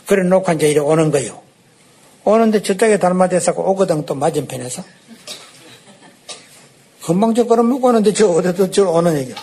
그래 0.05 0.21
놓고 0.23 0.51
이제 0.51 0.69
이리 0.69 0.79
오는 0.79 1.09
거예요. 1.09 1.42
오는데 2.23 2.61
저쪽에 2.61 2.97
달마대사가 2.97 3.61
오거든 3.61 4.05
또 4.05 4.15
맞은편에서. 4.15 4.83
금방 7.05 7.35
저 7.35 7.45
걸어 7.45 7.63
묻고 7.63 7.89
오는데 7.89 8.13
저 8.13 8.29
어디서 8.29 8.71
저 8.71 8.89
오는 8.89 9.17
얘기야. 9.17 9.35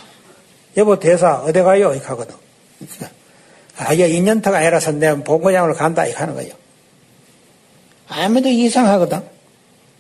여보 0.76 0.98
대사 0.98 1.36
어디 1.36 1.60
가요? 1.60 1.92
이렇게 1.92 2.06
하거든. 2.08 2.34
아, 3.76 3.92
이게 3.92 4.08
인연타가 4.08 4.58
아니라서 4.58 4.92
내가 4.92 5.22
본고장으로 5.22 5.74
간다 5.74 6.06
이렇게 6.06 6.18
하는 6.18 6.34
거예요. 6.34 6.54
아무도 8.08 8.48
이상하거든. 8.48 9.22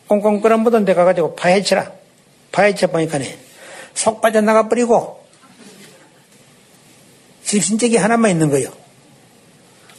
꽁꽁 0.08 0.40
끌어묻은 0.40 0.84
데 0.84 0.94
가가지고 0.94 1.34
파헤치라. 1.36 1.92
파헤쳐 2.52 2.88
보니까네 2.88 3.38
속 3.94 4.20
빠져나가 4.20 4.68
버리고 4.68 5.24
집신적이 7.44 7.96
하나만 7.96 8.30
있는 8.30 8.50
거예요. 8.50 8.79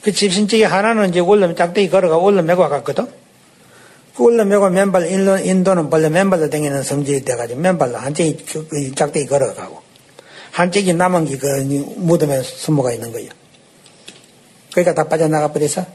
그 0.02 0.12
집신적이 0.12 0.64
하나는 0.64 1.10
이제 1.10 1.20
원룸 1.20 1.56
짝대기 1.56 1.90
걸어가 1.90 2.18
원룸 2.18 2.46
메고 2.46 2.68
갔거든. 2.68 3.08
그 4.16 4.24
원룸 4.24 4.50
메고 4.50 4.70
맨발 4.70 5.08
인도, 5.12 5.38
인도는 5.38 5.90
원래 5.92 6.10
맨발로 6.10 6.50
다니는 6.50 6.84
성질이 6.84 7.24
돼가지고 7.24 7.60
맨발로 7.60 7.98
한쪽이 7.98 8.94
짝대기 8.96 9.28
걸어가고 9.28 9.82
한쪽이 10.52 10.94
남은 10.94 11.26
게 11.26 11.38
그 11.38 11.48
무덤에 11.98 12.42
숨어가 12.42 12.92
있는 12.92 13.12
거예요. 13.12 13.30
그러니까 14.72 14.94
다 14.94 15.08
빠져나가 15.08 15.52
버려서 15.52 15.86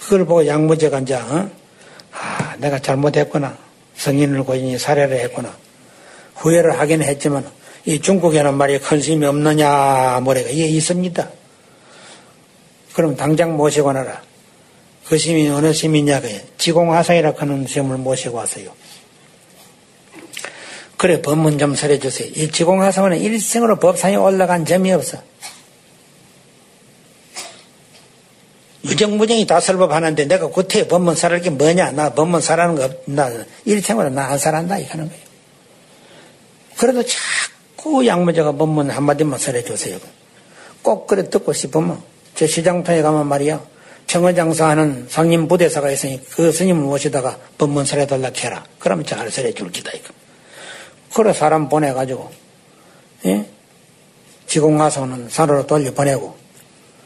그걸 0.00 0.26
보고 0.26 0.46
양무제가 0.46 1.00
이제 1.00 1.14
어? 1.14 1.50
아 2.12 2.56
내가 2.58 2.78
잘못했구나 2.78 3.56
성인을 3.96 4.44
고인이 4.44 4.78
살해를 4.78 5.18
했구나 5.20 5.56
후회를 6.34 6.78
하긴 6.78 7.02
했지만 7.02 7.46
이 7.84 8.00
중국에는 8.00 8.54
말이야 8.54 8.80
큰 8.80 9.00
스님이 9.00 9.26
없느냐 9.26 10.20
뭐래가 10.20 10.50
이게 10.50 10.66
있습니다. 10.66 11.30
그럼 12.94 13.16
당장 13.16 13.56
모시고 13.56 13.92
나라. 13.92 14.22
그 15.06 15.18
스님이 15.18 15.48
어느 15.48 15.72
스님이냐 15.72 16.20
그 16.20 16.40
지공화상이라 16.58 17.34
하는 17.36 17.66
스님을 17.66 17.96
모시고 17.98 18.36
왔어요. 18.36 18.70
그래 20.96 21.20
법문 21.20 21.58
좀 21.58 21.74
설해 21.74 21.98
주세요. 21.98 22.30
이 22.36 22.50
지공화상은 22.50 23.20
일생으로 23.20 23.80
법상에 23.80 24.14
올라간 24.14 24.64
점이 24.64 24.92
없어. 24.92 25.18
유정무정이 28.84 29.46
다 29.46 29.60
설법하는데 29.60 30.26
내가 30.26 30.48
구태 30.48 30.86
법문 30.86 31.14
설할 31.14 31.40
게 31.40 31.50
뭐냐? 31.50 31.92
나 31.92 32.10
법문 32.14 32.40
설하는 32.40 32.74
거 32.76 32.84
없, 32.84 33.02
나 33.06 33.30
일생으로 33.64 34.10
나안 34.10 34.38
설한다 34.38 34.78
이하는 34.78 35.08
거예요. 35.08 35.22
그래도 36.78 37.02
자 37.04 37.18
꾸 37.82 38.06
양무자가 38.06 38.52
법문 38.52 38.90
한마디만 38.90 39.38
설해주세요. 39.38 39.98
꼭 40.82 41.08
그래 41.08 41.28
듣고 41.28 41.52
싶으면 41.52 42.00
저 42.36 42.46
시장터에 42.46 43.02
가면 43.02 43.26
말이야 43.26 43.60
청어장사하는 44.06 45.06
상님 45.08 45.48
부대사가 45.48 45.90
있으니 45.90 46.24
그 46.30 46.52
스님을 46.52 46.82
모시다가 46.82 47.38
법문 47.58 47.84
설해달라 47.84 48.30
해라. 48.36 48.64
그러면 48.78 49.04
잘 49.04 49.28
설해줄 49.30 49.72
기다 49.72 49.90
이거. 49.94 50.14
그래 51.14 51.32
사람 51.32 51.68
보내가지고 51.68 52.30
예? 53.26 53.46
지공화소는 54.46 55.28
산으로 55.28 55.66
돌려 55.66 55.92
보내고 55.92 56.36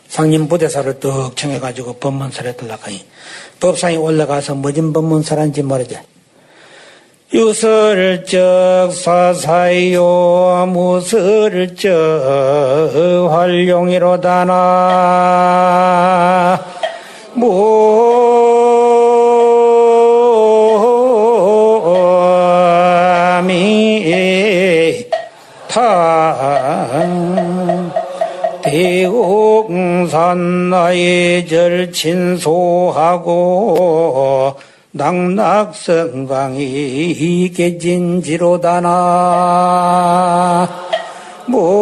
상임 0.09 0.47
부대사를 0.49 1.01
떡 1.01 1.37
청해가지고 1.37 1.95
법문설에 1.95 2.57
들락하니 2.57 3.05
법상에 3.61 3.97
올라가서 3.97 4.55
무슨 4.55 4.93
법문 4.93 5.23
설한지 5.23 5.63
모르지 5.63 5.99
유설적 7.35 8.93
사사요 8.93 10.65
무설적 10.69 11.91
활용이로다나. 13.31 14.55
무미 17.35 18.65
타 25.69 26.97
대공산 28.63 30.71
나의 30.71 31.47
절친소하고 31.47 33.37
낙낙성광이 34.97 36.63
깨진지로다나. 37.55 38.87
모미 41.47 41.77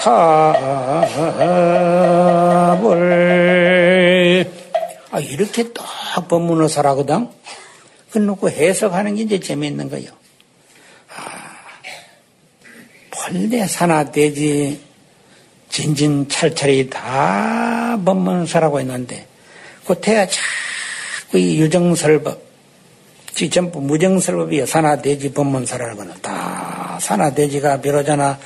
합을 0.00 0.90
아 5.10 5.20
이렇게 5.20 5.72
딱 5.72 5.84
법문을 6.28 6.70
설하거든? 6.70 7.28
그 8.10 8.18
놓고 8.18 8.48
해석하는 8.48 9.16
게 9.16 9.22
이제 9.22 9.38
재미있는 9.38 9.90
거예요. 9.90 10.10
아, 11.14 11.22
본래 13.10 13.66
산하돼지 13.66 14.85
진진 15.76 16.26
찰찰이 16.26 16.88
다 16.88 18.00
법문설하고 18.02 18.80
있는데 18.80 19.26
그태야 19.86 20.26
자꾸 20.26 21.36
이 21.38 21.60
유정설법 21.60 22.40
전부 23.52 23.82
무정설법이요 23.82 24.64
산하돼지 24.64 25.34
법문설하는 25.34 25.96
거는 25.96 26.14
다 26.22 26.96
산하돼지가 26.98 27.82
비로자나 27.82 28.38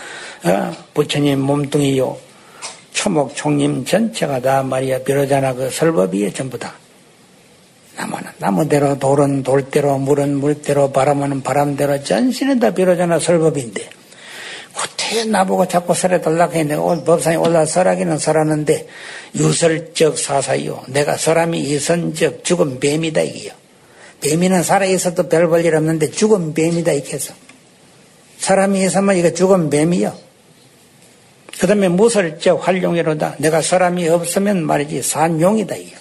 어? 0.42 0.76
부처님 0.92 1.38
몸뚱이요 1.38 2.18
초목 2.94 3.36
총님 3.36 3.84
전체가 3.84 4.40
다 4.40 4.64
말이야 4.64 5.04
비로자나 5.04 5.54
그 5.54 5.70
설법이에요 5.70 6.32
전부 6.32 6.58
다 6.58 6.74
나무는 7.96 8.32
나무대로 8.38 8.98
돌은 8.98 9.44
돌대로 9.44 9.98
물은 9.98 10.36
물대로 10.36 10.90
바람은 10.90 11.44
바람대로 11.44 12.02
전신은 12.02 12.58
다 12.58 12.72
비로자나 12.72 13.20
설법인데 13.20 13.99
나보고 15.26 15.66
자꾸 15.68 15.94
설해달라고 15.94 16.54
해 16.54 16.64
내가 16.64 16.82
오늘 16.82 17.04
법상에 17.04 17.36
올라 17.36 17.64
설하기는 17.64 18.18
설하는데 18.18 18.86
유설적 19.34 20.18
사사요. 20.18 20.82
내가 20.88 21.16
사람이 21.16 21.58
이선적 21.60 22.44
죽은 22.44 22.80
뱀이다 22.80 23.20
이게요. 23.22 23.52
뱀이는 24.20 24.62
살아있어도 24.62 25.28
별 25.28 25.48
볼일 25.48 25.74
없는데 25.74 26.10
죽은 26.10 26.54
뱀이다 26.54 26.92
이렇게 26.92 27.14
해서. 27.14 27.34
사람이 28.38 28.82
있으면 28.84 29.16
이거 29.16 29.32
죽은 29.32 29.70
뱀이요. 29.70 30.14
그 31.58 31.66
다음에 31.66 31.88
무설적 31.88 32.66
활용이로다. 32.66 33.36
내가 33.38 33.60
사람이 33.60 34.08
없으면 34.08 34.64
말이지 34.64 35.02
산용이다 35.02 35.76
이게. 35.76 35.94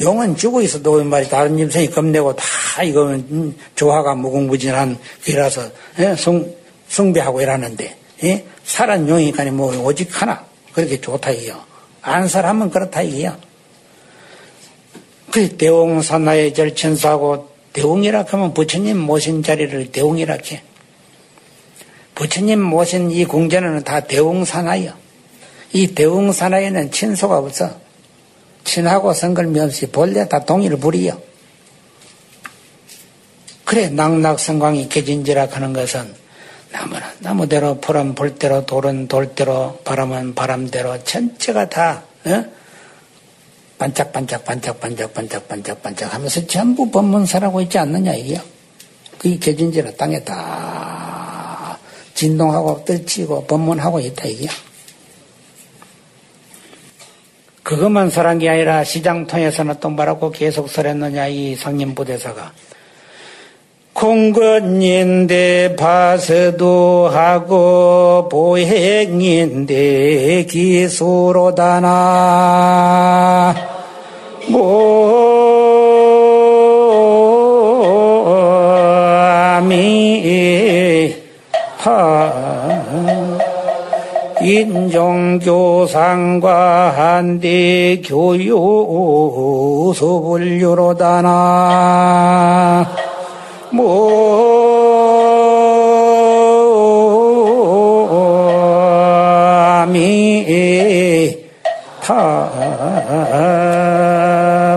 용은 0.00 0.36
죽어 0.36 0.60
있어도 0.62 1.02
말이 1.04 1.28
다른 1.28 1.56
짐승이 1.56 1.90
겁내고 1.90 2.34
다 2.34 2.82
이거는 2.82 3.56
조화가 3.76 4.16
무궁무진한 4.16 4.98
그라서 5.24 5.62
예? 6.00 6.16
숭, 6.16 6.52
숭배하고 6.88 7.40
이러는데 7.40 7.96
예? 8.22 8.46
살은 8.64 9.08
용이니까 9.08 9.44
뭐 9.46 9.76
오직 9.84 10.08
하나 10.10 10.44
그렇게 10.72 11.00
좋다 11.00 11.30
이요. 11.32 11.60
안 12.02 12.28
살하면 12.28 12.70
그렇다 12.70 13.02
이요. 13.02 13.36
그 15.30 15.56
대웅산하의 15.56 16.54
절천사고 16.54 17.48
대웅이라 17.72 18.24
하면 18.28 18.54
부처님 18.54 18.98
모신 18.98 19.42
자리를 19.42 19.90
대웅이라 19.90 20.38
해. 20.52 20.62
부처님 22.14 22.62
모신 22.62 23.10
이 23.10 23.24
궁전은 23.24 23.82
다 23.82 24.00
대웅산하여. 24.00 24.92
이 25.72 25.88
대웅산하에는 25.88 26.92
친소가 26.92 27.38
없어. 27.38 27.80
친하고 28.62 29.12
성걸미 29.12 29.58
없이 29.60 29.86
본래 29.86 30.28
다 30.28 30.44
동의를 30.44 30.78
부리요. 30.78 31.20
그래 33.64 33.88
낙낙성광이 33.88 34.88
깨진지라 34.88 35.48
하는 35.50 35.72
것은 35.72 36.14
나무는 36.74 37.06
나무대로 37.20 37.80
풀은 37.80 38.16
풀대로 38.16 38.66
돌은 38.66 39.06
돌대로 39.06 39.78
바람은 39.84 40.34
바람대로 40.34 41.04
전체가 41.04 41.68
다 41.68 42.02
어? 42.26 42.44
반짝반짝 43.78 44.44
반짝반짝 44.44 45.14
반짝반짝 45.14 45.82
반짝 45.82 46.12
하면서 46.12 46.44
전부 46.48 46.90
법문사라고 46.90 47.60
있지 47.62 47.78
않느냐 47.78 48.14
이게요. 48.14 48.40
그게 49.18 49.38
개진지라 49.38 49.92
땅에 49.92 50.24
다 50.24 51.78
진동하고 52.14 52.84
떨치고 52.84 53.44
법문하고 53.46 54.00
있다 54.00 54.24
이게요. 54.26 54.50
그것만 57.62 58.10
설한 58.10 58.40
게 58.40 58.48
아니라 58.48 58.82
시장 58.82 59.28
통해서는 59.28 59.76
또 59.78 59.90
뭐라고 59.90 60.32
계속 60.32 60.68
설했느냐 60.68 61.28
이 61.28 61.54
상님부대사가 61.54 62.52
공건인데 63.94 65.76
파서도 65.76 67.08
하고 67.12 68.28
보행인데 68.28 69.74
기수로다나. 70.50 71.94
모미 74.48 74.74
하 81.78 82.32
인종교상과 84.42 85.94
한대 86.90 88.02
교유소 88.04 89.94
분류로다나 90.22 91.34
모미 99.84 100.44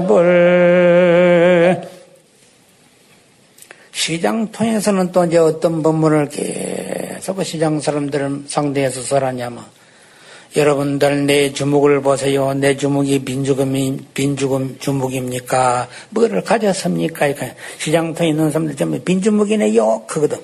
답을 0.08 0.28
시장 3.91 4.52
통해서는 4.52 5.12
또 5.12 5.26
이제 5.26 5.38
어떤 5.38 5.84
법문을 5.84 6.30
계속 6.30 7.43
시장 7.43 7.80
사람들을 7.80 8.45
상대해서 8.48 9.02
설하냐면 9.02 9.64
여러분들 10.56 11.26
내 11.26 11.54
주먹을 11.54 12.02
보세요. 12.02 12.54
내 12.54 12.78
주먹이 12.78 13.24
빈주금이 13.26 14.00
빈주금 14.14 14.78
주먹입니까? 14.80 15.88
뭐를 16.10 16.43
가졌습니까? 16.43 17.28
시장통에 17.78 18.30
있는 18.30 18.52
사람들 18.52 18.76
전부 18.76 19.00
빈주먹이네요. 19.00 20.06
그거든. 20.08 20.39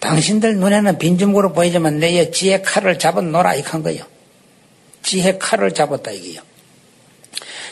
당신들 0.00 0.56
눈에는 0.56 0.98
빈주먹으로 0.98 1.52
보이지만 1.52 1.98
내 1.98 2.30
지혜 2.30 2.60
칼을 2.60 2.98
잡아 2.98 3.20
놓라 3.20 3.54
이한 3.54 3.82
거요. 3.82 4.04
지혜 5.02 5.38
칼을 5.38 5.72
잡았다 5.72 6.10
이게요. 6.10 6.42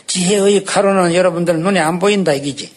지혜의 0.06 0.64
칼로는 0.64 1.14
여러분들 1.14 1.58
눈에 1.60 1.80
안 1.80 1.98
보인다 1.98 2.32
이기지. 2.32 2.72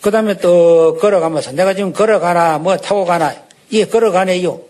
그 0.00 0.10
다음에 0.10 0.38
또 0.38 0.98
걸어가면서 1.00 1.52
내가 1.52 1.74
지금 1.74 1.92
걸어가나 1.92 2.58
뭐 2.58 2.76
타고 2.76 3.04
가나 3.04 3.34
이게 3.70 3.86
걸어가네요. 3.86 4.65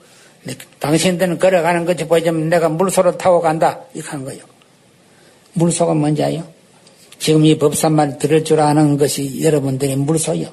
당신들은 0.78 1.38
걸어가는 1.38 1.84
것이 1.84 2.07
보이지만 2.07 2.49
내가 2.49 2.68
물소로 2.68 3.18
타고 3.18 3.40
간다. 3.40 3.80
이렇게 3.94 4.11
한 4.11 4.24
거예요. 4.24 4.42
물소가 5.55 5.94
뭔지 5.94 6.22
아요? 6.22 6.44
지금 7.18 7.44
이 7.44 7.59
법산말 7.59 8.18
들을 8.18 8.44
줄 8.44 8.61
아는 8.61 8.99
것이 8.99 9.42
여러분들이 9.42 9.97
물소요. 9.97 10.49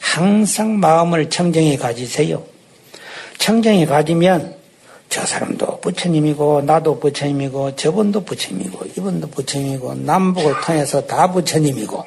항상 0.00 0.80
마음을 0.80 1.30
청정히 1.30 1.76
가지세요. 1.76 2.42
청정히 3.38 3.86
가지면 3.86 4.56
저 5.08 5.24
사람도 5.24 5.78
부처님이고 5.78 6.62
나도 6.62 6.98
부처님이고 6.98 7.76
저분도 7.76 8.24
부처님이고 8.24 8.86
이분도 8.96 9.28
부처님이고 9.28 9.94
남북을 9.94 10.54
통해서 10.66 11.06
다 11.06 11.30
부처님이고 11.30 12.04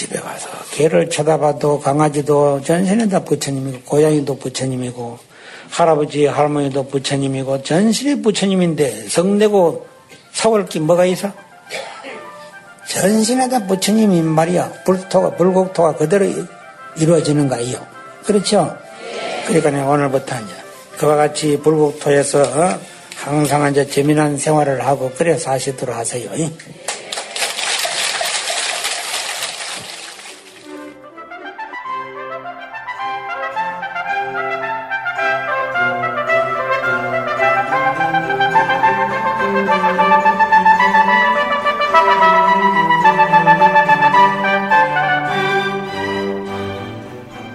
집에 0.00 0.18
가서 0.18 0.48
개를 0.70 1.10
쳐다봐도 1.10 1.78
강아지도 1.78 2.62
전신에 2.62 3.06
다 3.10 3.22
부처님이고 3.22 3.80
고양이도 3.82 4.38
부처님이고 4.38 5.18
할아버지 5.68 6.24
할머니도 6.24 6.86
부처님이고 6.86 7.62
전신이 7.62 8.22
부처님인데 8.22 9.08
성내고 9.10 9.86
사올 10.32 10.64
게 10.64 10.80
뭐가 10.80 11.04
있어? 11.04 11.30
전신에 12.88 13.50
다 13.50 13.66
부처님인 13.66 14.24
말이야 14.24 14.72
불토가 14.86 15.36
불국토가 15.36 15.94
그대로 15.96 16.26
이루어지는 16.96 17.48
거예요 17.48 17.86
그렇죠? 18.24 18.74
그러니까 19.46 19.86
오늘부터 19.86 20.34
이제 20.36 20.54
그와 20.96 21.16
같이 21.16 21.58
불국토에서 21.58 22.40
어? 22.40 22.80
항상 23.16 23.70
이제 23.70 23.86
재미난 23.86 24.38
생활을 24.38 24.86
하고 24.86 25.12
그래 25.14 25.36
사시도록 25.36 25.94
하세요. 25.94 26.30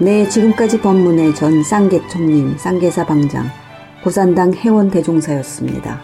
네, 0.06 0.30
지금까지 0.30 0.82
법문의 0.82 1.34
전 1.34 1.64
쌍계총님, 1.64 2.60
쌍계사 2.60 3.08
방장, 3.08 3.48
고산당 4.04 4.54
해원 4.54 4.92
대종사였습니다. 4.92 6.00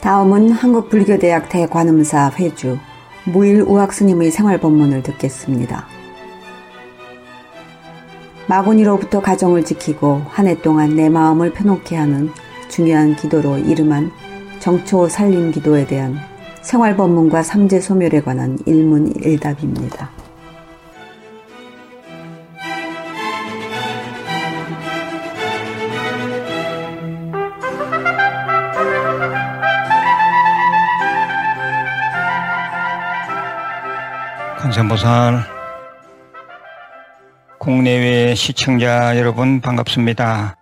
다음은 0.00 0.52
한국불교대학 0.52 1.48
대관음사 1.48 2.30
회주 2.38 2.78
무일 3.24 3.62
우학스님의 3.62 4.30
생활 4.30 4.60
법문을 4.60 5.02
듣겠습니다. 5.02 5.84
마구니로부터 8.46 9.20
가정을 9.20 9.64
지키고 9.64 10.22
한 10.28 10.46
해 10.46 10.54
동안 10.62 10.94
내 10.94 11.08
마음을 11.08 11.52
편놓게 11.52 11.96
하는 11.96 12.30
중요한 12.68 13.16
기도로 13.16 13.58
이름한 13.58 14.12
정초 14.60 15.08
살림 15.08 15.50
기도에 15.50 15.88
대한 15.88 16.14
생활 16.62 16.96
법문과 16.96 17.42
삼재 17.42 17.80
소멸에 17.80 18.20
관한 18.20 18.60
일문일답입니다. 18.64 20.29
관세보살 34.70 35.44
국내외 37.58 38.34
시청자 38.34 39.18
여러분 39.18 39.60
반갑습니다. 39.60 40.56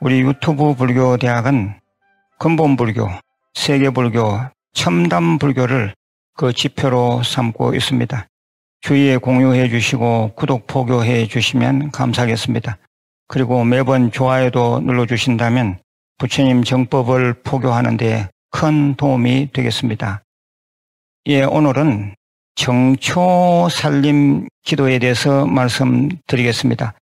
우리 0.00 0.20
유튜브 0.20 0.74
불교대학은 0.74 1.74
근본불교, 2.38 3.08
세계불교, 3.54 4.40
첨단불교를 4.74 5.94
그 6.34 6.52
지표로 6.52 7.22
삼고 7.22 7.74
있습니다. 7.74 8.26
주위에 8.80 9.16
공유해 9.18 9.68
주시고 9.68 10.32
구독, 10.34 10.66
포교해 10.66 11.26
주시면 11.26 11.92
감사하겠습니다. 11.92 12.78
그리고 13.28 13.64
매번 13.64 14.10
좋아요도 14.10 14.80
눌러주신다면 14.80 15.78
부처님 16.18 16.64
정법을 16.64 17.42
포교하는 17.44 17.96
데 17.96 18.28
큰 18.54 18.94
도움이 18.96 19.48
되겠습니다. 19.52 20.22
예, 21.28 21.42
오늘은 21.42 22.14
정초 22.54 23.68
살림 23.70 24.48
기도에 24.64 24.98
대해서 24.98 25.46
말씀드리겠습니다. 25.46 26.94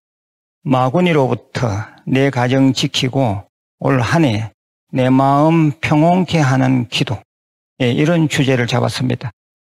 마구니로부터 0.62 1.68
내 2.06 2.30
가정 2.30 2.72
지키고 2.72 3.44
올 3.80 4.00
한 4.00 4.24
해 4.24 4.50
내 4.92 5.08
마음 5.08 5.70
평온케 5.80 6.38
하는 6.38 6.88
기도. 6.88 7.16
예, 7.80 7.90
이런 7.92 8.28
주제를 8.28 8.66
잡았습니다. 8.66 9.30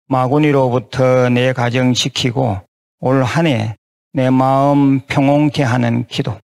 마구니로부터 0.08 1.30
내 1.30 1.54
가정 1.54 1.94
지키고 1.94 2.62
올 3.00 3.24
한 3.24 3.48
해 3.48 3.76
내 4.14 4.30
마음 4.30 5.00
평온케 5.02 5.64
하는 5.64 6.06
기도. 6.08 6.38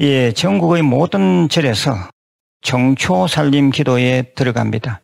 예, 0.00 0.32
전국의 0.32 0.82
모든 0.82 1.48
절에서 1.48 1.94
정초 2.62 3.26
살림 3.26 3.70
기도에 3.70 4.22
들어갑니다. 4.34 5.00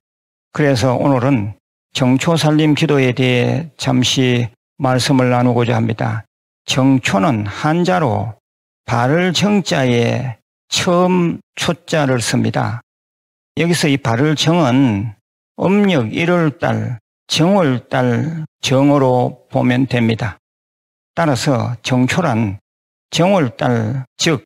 그래서 0.52 0.94
오늘은 0.94 1.54
정초살림 1.96 2.74
기도에 2.74 3.12
대해 3.12 3.70
잠시 3.78 4.48
말씀을 4.76 5.30
나누고자 5.30 5.74
합니다. 5.74 6.26
정초는 6.66 7.46
한자로 7.46 8.34
발을 8.84 9.32
정자에 9.32 10.36
처음 10.68 11.40
초자를 11.54 12.20
씁니다. 12.20 12.82
여기서 13.56 13.88
이 13.88 13.96
발을 13.96 14.36
정은 14.36 15.14
음력 15.58 16.10
1월달 16.10 16.98
정월달 17.28 18.44
정으로 18.60 19.46
보면 19.50 19.86
됩니다. 19.86 20.36
따라서 21.14 21.74
정초란 21.82 22.58
정월달 23.10 24.04
즉 24.18 24.44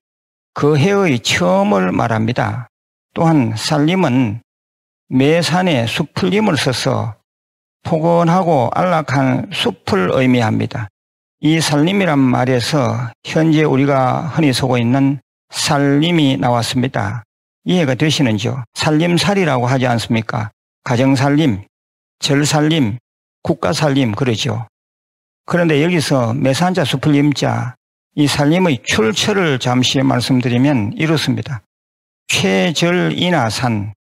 그 0.52 0.76
해의 0.76 1.20
처음을 1.20 1.92
말합니다. 1.92 2.68
또한 3.14 3.54
살림은 3.56 4.42
매산에 5.08 5.86
숲풀림을 5.86 6.56
써서 6.56 7.14
포근하고 7.82 8.70
안락한 8.72 9.50
숲을 9.52 10.10
의미합니다. 10.12 10.88
이 11.40 11.60
살림이란 11.60 12.18
말에서 12.18 13.10
현재 13.24 13.62
우리가 13.62 14.28
흔히 14.34 14.52
쓰고 14.52 14.76
있는 14.78 15.20
살림이 15.50 16.36
나왔습니다. 16.36 17.24
이해가 17.64 17.94
되시는지요? 17.94 18.64
살림살이라고 18.74 19.66
하지 19.66 19.86
않습니까? 19.86 20.50
가정살림, 20.84 21.64
절살림, 22.18 22.98
국가살림 23.42 24.12
그러죠. 24.12 24.66
그런데 25.46 25.82
여기서 25.82 26.34
매산자 26.34 26.84
수풀림자 26.84 27.74
이 28.14 28.26
살림의 28.26 28.80
출처를 28.84 29.58
잠시 29.58 30.00
말씀드리면 30.02 30.92
이렇습니다. 30.96 31.62
최절인하산 32.28 33.94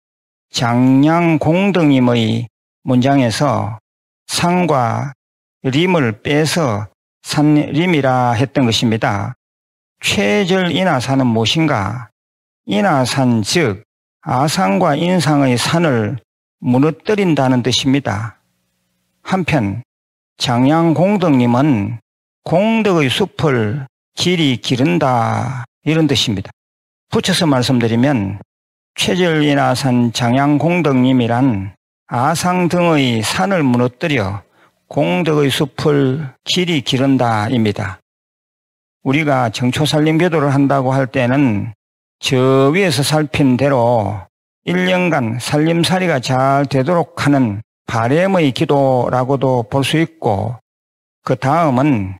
장량공등님의 0.51 2.47
문장에서 2.83 3.79
상과 4.27 5.13
림을 5.63 6.21
빼서 6.21 6.87
산림이라 7.23 8.33
했던 8.33 8.65
것입니다. 8.65 9.35
최절 10.01 10.71
인하산은 10.71 11.27
무엇인가? 11.27 12.09
인하산 12.65 13.41
즉 13.43 13.83
아상과 14.21 14.95
인상의 14.95 15.57
산을 15.57 16.19
무너뜨린다는 16.59 17.63
뜻입니다. 17.63 18.39
한편 19.21 19.83
장양공덕님은 20.37 21.99
공덕의 22.43 23.09
숲을 23.09 23.87
길이 24.15 24.57
기른다 24.57 25.65
이런 25.83 26.07
뜻입니다. 26.07 26.51
붙여서 27.09 27.47
말씀드리면 27.47 28.39
최절인하산 28.95 30.13
장양공덕님이란 30.13 31.75
아상 32.11 32.69
등의 32.69 33.21
산을 33.21 33.61
무너뜨려 33.61 34.41
공덕의 34.87 35.51
숲을 35.51 36.33
길이 36.43 36.81
기른다입니다. 36.81 37.99
우리가 39.03 39.51
정초살림교도를 39.51 40.51
한다고 40.51 40.91
할 40.91 41.05
때는 41.05 41.71
저 42.19 42.69
위에서 42.73 43.03
살핀 43.03 43.57
대로 43.57 44.19
1년간 44.65 45.39
살림살이가 45.39 46.19
잘 46.21 46.65
되도록 46.65 47.27
하는 47.27 47.61
바램의 47.85 48.53
기도라고도 48.53 49.67
볼 49.69 49.83
수 49.83 49.99
있고 49.99 50.55
그 51.23 51.35
다음은 51.35 52.17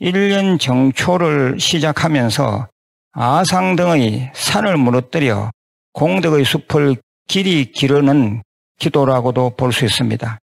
1년 0.00 0.60
정초를 0.60 1.58
시작하면서 1.58 2.68
아상 3.10 3.74
등의 3.74 4.30
산을 4.34 4.76
무너뜨려 4.76 5.50
공덕의 5.94 6.44
숲을 6.44 6.96
길이 7.26 7.72
기르는 7.72 8.44
기도라고도 8.82 9.50
볼 9.56 9.70
수 9.72 9.84
있습니다. 9.84 10.38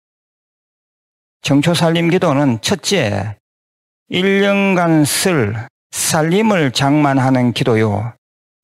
정초 1.43 1.75
살림 1.75 2.09
기도는 2.09 2.61
첫째, 2.63 3.37
1년간 4.13 5.05
쓸 5.05 5.55
살림을 5.91 6.71
장만하는 6.73 7.53
기도요. 7.53 8.15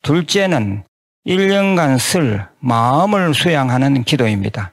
둘째는 0.03 0.85
1년간 1.27 1.99
쓸 1.99 2.47
마음을 2.61 3.35
수양하는 3.35 4.05
기도입니다. 4.05 4.73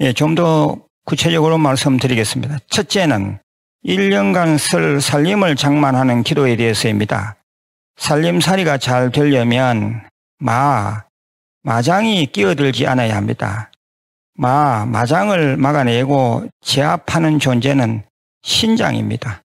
예, 0.00 0.12
좀 0.12 0.34
더 0.34 0.76
구체적으로 1.06 1.58
말씀드리겠습니다. 1.58 2.58
첫째는 2.68 3.38
1년간 3.84 4.58
쓸 4.58 5.00
살림을 5.00 5.56
장만하는 5.56 6.22
기도에 6.22 6.56
대해서입니다. 6.56 7.36
살림살이가 7.96 8.78
잘 8.78 9.10
되려면 9.10 10.06
마, 10.38 11.04
마장이 11.62 12.26
끼어들지 12.26 12.86
않아야 12.86 13.16
합니다. 13.16 13.70
마, 14.34 14.84
마장을 14.86 15.56
막아내고 15.56 16.48
제압하는 16.60 17.38
존재는 17.38 18.02
신장입니다. 18.42 19.42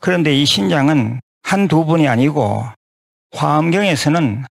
그런데 0.00 0.34
이 0.34 0.44
신장은 0.44 1.20
한두 1.42 1.84
분이 1.84 2.06
아니고 2.08 2.64
화엄경에서는 3.32 4.44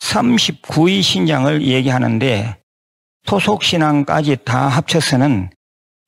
39위 0.00 1.02
신장을 1.02 1.62
얘기하는데 1.62 2.56
토속신앙까지 3.26 4.38
다 4.44 4.68
합쳐서는 4.68 5.50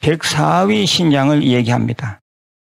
104위 0.03 0.87
신장을 0.87 1.43
얘기합니다. 1.43 2.21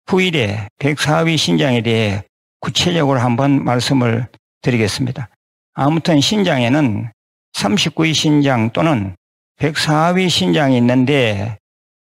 후일에 0.07 0.67
104위 0.79 1.37
신장에 1.37 1.81
대해 1.81 2.23
구체적으로 2.59 3.19
한번 3.19 3.63
말씀을 3.63 4.27
드리겠습니다. 4.61 5.29
아무튼 5.73 6.21
신장에는 6.21 7.11
39위 7.53 8.13
신장 8.13 8.69
또는 8.71 9.15
104위 9.59 10.29
신장이 10.29 10.77
있는데 10.77 11.57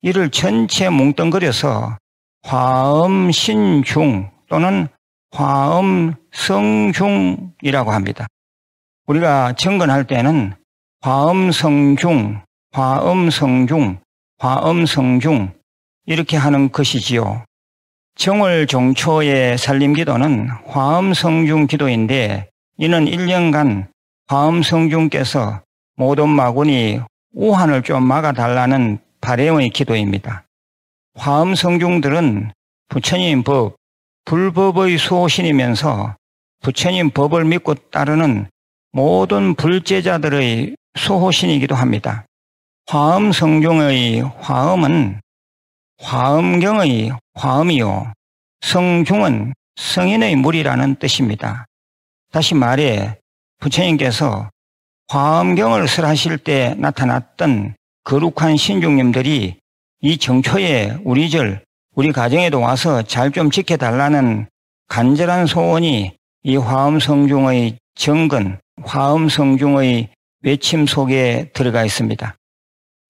이를 0.01 0.29
전체 0.29 0.89
뭉뚱그려서 0.89 1.97
화음 2.43 3.31
신중 3.31 4.29
또는 4.49 4.87
화음 5.31 6.13
성중이라고 6.31 7.91
합니다. 7.91 8.27
우리가 9.07 9.53
정근할 9.53 10.05
때는 10.05 10.53
화음 11.01 11.51
성중, 11.51 12.41
화음 12.71 13.29
성중, 13.29 13.99
화음 14.39 14.85
성중 14.85 15.53
이렇게 16.05 16.37
하는 16.37 16.71
것이지요. 16.71 17.43
정월 18.15 18.67
종초의 18.67 19.57
살림 19.57 19.93
기도는 19.93 20.49
화음 20.67 21.13
성중 21.13 21.67
기도인데 21.67 22.49
이는 22.77 23.05
1년간 23.05 23.87
화음 24.27 24.63
성중께서 24.63 25.61
모든 25.95 26.29
마군이 26.29 27.01
우한을 27.36 27.83
좀 27.83 28.03
막아달라는 28.03 28.99
바램의 29.21 29.69
기도입니다. 29.69 30.45
화음 31.15 31.53
성중들은 31.53 32.51
부처님 32.89 33.43
법, 33.43 33.75
불법의 34.25 34.97
수호신이면서 34.97 36.15
부처님 36.61 37.11
법을 37.11 37.45
믿고 37.45 37.75
따르는 37.75 38.47
모든 38.91 39.55
불제자들의 39.55 40.75
수호신이기도 40.97 41.75
합니다. 41.75 42.25
화음 42.88 43.31
성중의 43.31 44.21
화음은 44.39 45.19
화음경의 45.99 47.11
화음이요. 47.33 48.13
성중은 48.61 49.53
성인의 49.75 50.38
물이라는 50.38 50.95
뜻입니다. 50.95 51.65
다시 52.31 52.55
말해 52.55 53.19
부처님께서 53.59 54.49
화음경을 55.08 55.88
설하실 55.88 56.39
때 56.39 56.76
나타났던 56.78 57.76
거룩한 58.03 58.58
신중님들이 58.58 59.58
이 60.01 60.18
정초에 60.18 60.97
우리 61.03 61.30
절 61.30 61.64
우리 61.95 62.12
가정에도 62.12 62.60
와서 62.60 63.01
잘 63.03 63.32
좀 63.32 63.51
지켜달라는 63.51 64.47
간절한 64.88 65.47
소원이 65.47 66.16
이 66.43 66.56
화엄성중의 66.58 67.78
정근, 67.95 68.60
화엄성중의 68.84 70.10
외침 70.43 70.86
속에 70.86 71.51
들어가 71.53 71.84
있습니다. 71.84 72.36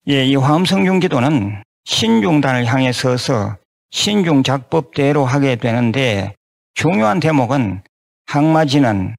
예, 0.08 0.24
이 0.24 0.36
화엄성중 0.36 1.00
기도는 1.00 1.62
신중단을 1.84 2.66
향해 2.66 2.92
서서 2.92 3.56
신중작법대로 3.90 5.24
하게 5.24 5.56
되는데 5.56 6.34
중요한 6.74 7.20
대목은 7.20 7.82
항마지는 8.26 9.16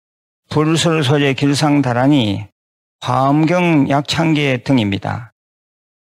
불설소재 0.50 1.34
길상다란이 1.34 2.48
화엄경 3.00 3.89
약창계 3.89 4.64
등입니다. 4.64 5.32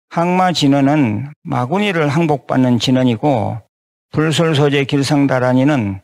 항마 0.10 0.54
진언은 0.54 1.34
마구니를 1.44 2.08
항복받는 2.08 2.80
진언이고 2.80 3.60
불설 4.12 4.56
소재 4.56 4.86
길성다란이는 4.86 6.02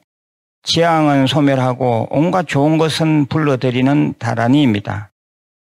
지향은 0.63 1.27
소멸하고 1.27 2.07
온갖 2.11 2.47
좋은 2.47 2.77
것은 2.77 3.27
불러들이는 3.27 4.15
다란이입니다. 4.19 5.11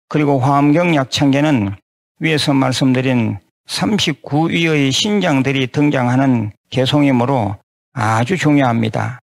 그리고 0.08 0.38
화엄경 0.38 0.94
약창계는 0.94 1.74
위에서 2.20 2.54
말씀드린 2.54 3.38
39위의 3.66 4.92
신장들이 4.92 5.66
등장하는 5.66 6.52
개송이므로 6.70 7.56
아주 7.92 8.36
중요합니다. 8.38 9.18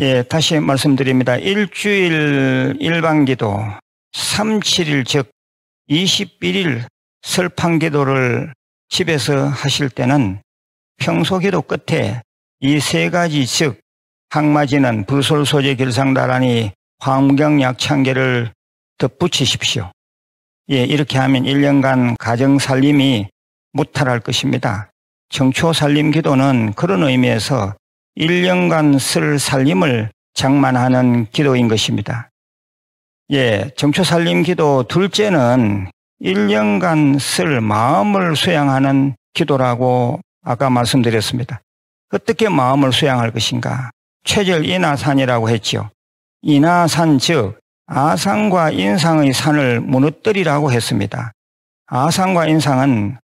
예, 0.00 0.22
다시 0.22 0.60
말씀드립니다. 0.60 1.36
일주일 1.36 2.76
일반기도 2.78 3.64
37일 4.18 5.06
즉 5.06 5.30
21일 5.88 6.86
설판 7.22 7.78
기도를 7.78 8.52
집에서 8.88 9.48
하실 9.48 9.88
때는 9.88 10.42
평소 10.96 11.38
기도 11.38 11.62
끝에 11.62 12.20
이 12.60 12.80
세 12.80 13.08
가지 13.10 13.46
즉 13.46 13.80
항마지는 14.30 15.04
불솔 15.06 15.46
소재 15.46 15.74
결상다라니 15.76 16.72
화엄경 16.98 17.62
약창계를 17.62 18.52
덧붙이십시오. 18.98 19.90
예, 20.70 20.84
이렇게 20.84 21.16
하면 21.18 21.44
1년간 21.44 22.16
가정 22.18 22.58
살림이 22.58 23.28
무탈할 23.72 24.20
것입니다. 24.20 24.90
정초 25.30 25.72
살림 25.72 26.10
기도는 26.10 26.72
그런 26.74 27.04
의미에서 27.04 27.74
1년간 28.18 28.98
쓸 28.98 29.38
살림을 29.38 30.10
장만하는 30.34 31.26
기도인 31.30 31.68
것입니다. 31.68 32.28
예, 33.30 33.70
정초 33.76 34.04
살림 34.04 34.42
기도 34.42 34.84
둘째는 34.84 35.90
1년간 36.22 37.18
쓸 37.18 37.60
마음을 37.60 38.34
수양하는 38.34 39.16
기도라고 39.34 40.20
아까 40.42 40.70
말씀드렸습니다. 40.70 41.60
어떻게 42.10 42.48
마음을 42.48 42.90
수양할 42.90 43.30
것인가? 43.32 43.90
최절 44.24 44.64
인하산이라고 44.64 45.50
했지요. 45.50 45.90
인하산 46.40 47.18
즉 47.18 47.58
아상과 47.86 48.70
인상의 48.70 49.34
산을 49.34 49.80
무너뜨리라고 49.80 50.72
했습니다. 50.72 51.32
아상과 51.86 52.46
인상은 52.46 53.18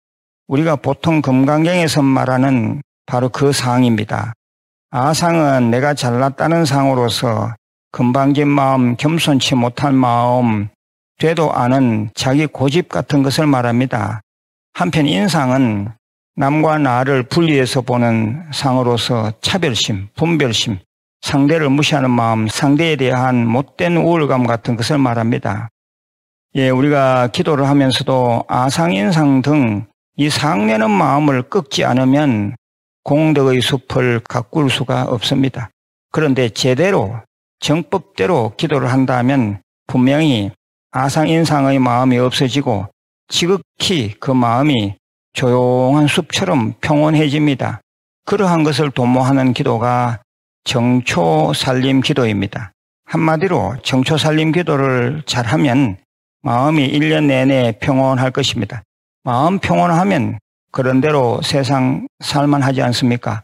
우리가 0.47 0.75
보통 0.75 1.21
금강경에서 1.21 2.01
말하는 2.01 2.81
바로 3.05 3.29
그 3.29 3.53
상입니다. 3.53 4.33
아상은 4.89 5.71
내가 5.71 5.93
잘났다는 5.93 6.65
상으로서 6.65 7.53
금방진 7.93 8.49
마음, 8.49 8.97
겸손치 8.97 9.55
못한 9.55 9.95
마음, 9.95 10.67
되도 11.17 11.53
않은 11.53 12.09
자기 12.13 12.45
고집 12.45 12.89
같은 12.89 13.23
것을 13.23 13.47
말합니다. 13.47 14.19
한편 14.73 15.05
인상은 15.05 15.87
남과 16.35 16.79
나를 16.79 17.23
분리해서 17.23 17.79
보는 17.79 18.43
상으로서 18.51 19.31
차별심, 19.39 20.09
분별심, 20.15 20.79
상대를 21.21 21.69
무시하는 21.69 22.09
마음, 22.09 22.49
상대에 22.49 22.97
대한 22.97 23.47
못된 23.47 23.95
우울감 23.95 24.45
같은 24.45 24.75
것을 24.75 24.97
말합니다. 24.97 25.69
예, 26.55 26.69
우리가 26.69 27.27
기도를 27.27 27.69
하면서도 27.69 28.43
아상인상 28.49 29.41
등 29.41 29.93
이 30.15 30.29
상내는 30.29 30.91
마음을 30.91 31.41
꺾지 31.41 31.83
않으면 31.85 32.55
공덕의 33.03 33.61
숲을 33.61 34.19
가꿀 34.19 34.69
수가 34.69 35.05
없습니다. 35.05 35.71
그런데 36.11 36.49
제대로 36.49 37.19
정법대로 37.63 38.53
기도를 38.57 38.91
한다면 38.91 39.61
분명히 39.87 40.51
아상인상의 40.91 41.79
마음이 41.79 42.17
없어지고 42.17 42.87
지극히 43.29 44.13
그 44.19 44.31
마음이 44.31 44.95
조용한 45.31 46.07
숲처럼 46.07 46.73
평온해집니다. 46.81 47.79
그러한 48.25 48.63
것을 48.63 48.91
도모하는 48.91 49.53
기도가 49.53 50.21
정초살림 50.65 52.01
기도입니다. 52.01 52.73
한마디로 53.05 53.77
정초살림 53.81 54.51
기도를 54.51 55.23
잘하면 55.25 55.97
마음이 56.41 56.91
1년 56.91 57.27
내내 57.27 57.77
평온할 57.79 58.31
것입니다. 58.31 58.83
마음 59.23 59.59
평온하면 59.59 60.37
그런대로 60.71 61.41
세상 61.41 62.07
살만하지 62.19 62.81
않습니까? 62.81 63.43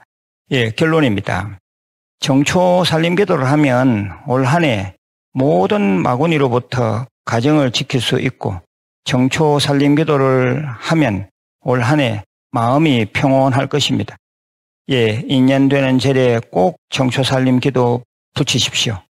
예, 0.52 0.72
결론입니다. 0.72 1.58
정초 2.20 2.84
살림 2.84 3.16
기도를 3.16 3.46
하면 3.52 4.12
올 4.28 4.46
한 4.46 4.64
해 4.64 4.96
모든 5.34 6.02
마구니로부터 6.02 7.06
가정을 7.26 7.72
지킬 7.72 8.02
수 8.02 8.20
있고 8.20 8.60
정초 9.06 9.60
살림 9.60 9.96
기도를 9.96 10.66
하면 10.68 11.30
올 11.62 11.82
한 11.82 12.00
해 12.00 12.24
마음이 12.52 13.06
평온할 13.14 13.68
것입니다. 13.68 14.18
예, 14.90 15.24
인연되는 15.28 16.00
절에 16.00 16.40
꼭 16.52 16.78
정초 16.90 17.24
살림 17.24 17.60
기도 17.60 18.04
붙이십시오. 18.34 19.02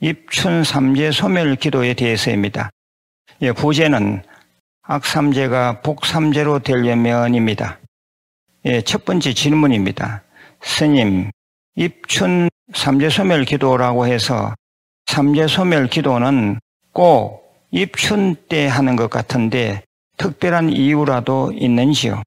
입춘 0.00 0.62
삼재 0.64 1.10
소멸 1.12 1.56
기도에 1.56 1.94
대해서입니다. 1.94 2.70
예, 3.42 3.52
부제는 3.52 4.22
악삼재가 4.82 5.80
복삼재로 5.80 6.60
되려면입니다. 6.60 7.78
예, 8.66 8.80
첫 8.82 9.04
번째 9.04 9.32
질문입니다. 9.32 10.22
스님, 10.60 11.30
입춘 11.80 12.48
삼재 12.74 13.08
소멸 13.08 13.44
기도라고 13.44 14.08
해서 14.08 14.52
삼재 15.06 15.46
소멸 15.46 15.86
기도는 15.86 16.58
꼭 16.92 17.54
입춘 17.70 18.34
때 18.48 18.66
하는 18.66 18.96
것 18.96 19.08
같은데 19.08 19.82
특별한 20.16 20.70
이유라도 20.72 21.52
있는지요? 21.54 22.20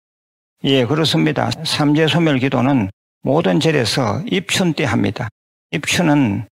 예, 0.64 0.86
그렇습니다. 0.86 1.52
삼재 1.66 2.08
소멸 2.08 2.40
기도는 2.40 2.90
모든 3.24 3.60
절에서 3.60 4.22
입춘 4.26 4.72
때 4.74 4.86
합니다. 4.86 5.28
입춘은 5.72 6.48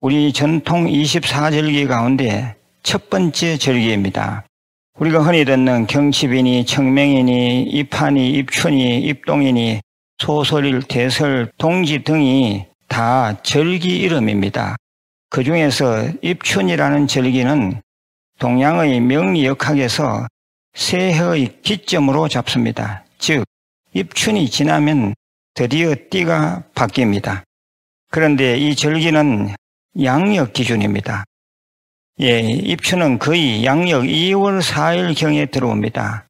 우리 0.00 0.32
전통 0.32 0.86
24절기 0.88 1.86
가운데 1.86 2.56
첫 2.82 3.10
번째 3.10 3.58
절기입니다. 3.58 4.44
우리가 4.98 5.20
흔히 5.22 5.44
듣는 5.44 5.86
경칩이니 5.86 6.66
청명이니 6.66 7.62
입하니 7.62 8.30
입춘이 8.32 9.02
입동이니 9.02 9.80
소설일 10.20 10.82
대설 10.82 11.50
동지 11.56 12.04
등이 12.04 12.66
다 12.88 13.40
절기 13.42 13.96
이름입니다. 14.00 14.76
그 15.30 15.42
중에서 15.42 16.08
입춘이라는 16.20 17.06
절기는 17.06 17.80
동양의 18.38 19.00
명리역학에서 19.00 20.26
새해의 20.74 21.62
기점으로 21.62 22.28
잡습니다. 22.28 23.02
즉 23.18 23.44
입춘이 23.94 24.50
지나면 24.50 25.14
드디어 25.54 25.94
띠가 26.10 26.64
바뀝니다. 26.74 27.42
그런데 28.10 28.58
이 28.58 28.76
절기는 28.76 29.54
양력 30.02 30.52
기준입니다. 30.52 31.24
예, 32.20 32.40
입춘은 32.40 33.18
거의 33.18 33.64
양력 33.64 34.02
2월 34.02 34.60
4일경에 34.60 35.50
들어옵니다. 35.50 36.26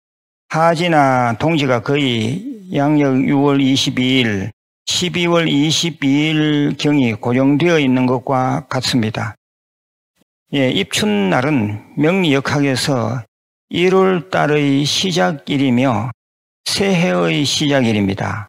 하지나 0.49 1.37
동지가 1.39 1.83
거의 1.83 2.60
양력 2.73 3.15
6월 3.15 3.61
22일, 3.61 4.51
12월 4.87 5.51
22일 5.51 6.79
경이 6.79 7.15
고정되어 7.15 7.79
있는 7.81 8.07
것과 8.07 8.67
같습니다. 8.69 9.35
예, 10.53 10.71
입춘날은 10.71 11.83
명리역학에서 11.97 13.23
1월 13.73 14.31
달의 14.31 14.85
시작일이며 14.85 16.11
새해의 16.65 17.45
시작일입니다. 17.45 18.49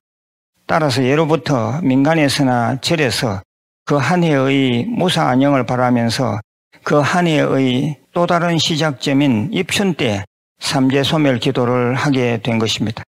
따라서 0.67 1.03
예로부터 1.03 1.79
민간에서나 1.81 2.79
절에서 2.81 3.41
그 3.85 3.97
한 3.97 4.23
해의 4.23 4.85
무사 4.85 5.27
안녕을 5.29 5.65
바라면서 5.65 6.39
그 6.83 7.01
한 7.01 7.27
해의 7.27 7.97
또 8.13 8.25
다른 8.27 8.57
시작점인 8.57 9.49
입춘 9.51 9.93
때 9.95 10.23
삼재 10.59 11.03
소멸 11.03 11.39
기도를 11.39 11.95
하게 11.95 12.39
된 12.41 12.59
것입니다. 12.59 13.03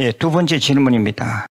예, 0.00 0.10
두 0.10 0.30
번째 0.30 0.58
질문입니다. 0.58 1.46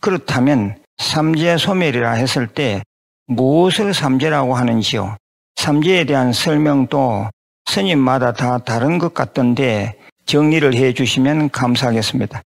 그렇다면 0.00 0.78
삼재 0.98 1.56
소멸이라 1.56 2.12
했을 2.12 2.46
때 2.46 2.82
무엇을 3.26 3.94
삼재라고 3.94 4.54
하는지요? 4.54 5.16
삼재에 5.56 6.04
대한 6.04 6.32
설명도 6.32 7.30
스님마다 7.66 8.32
다 8.32 8.58
다른 8.58 8.98
것 8.98 9.14
같던데 9.14 9.96
정리를 10.26 10.74
해 10.74 10.92
주시면 10.92 11.50
감사하겠습니다. 11.50 12.42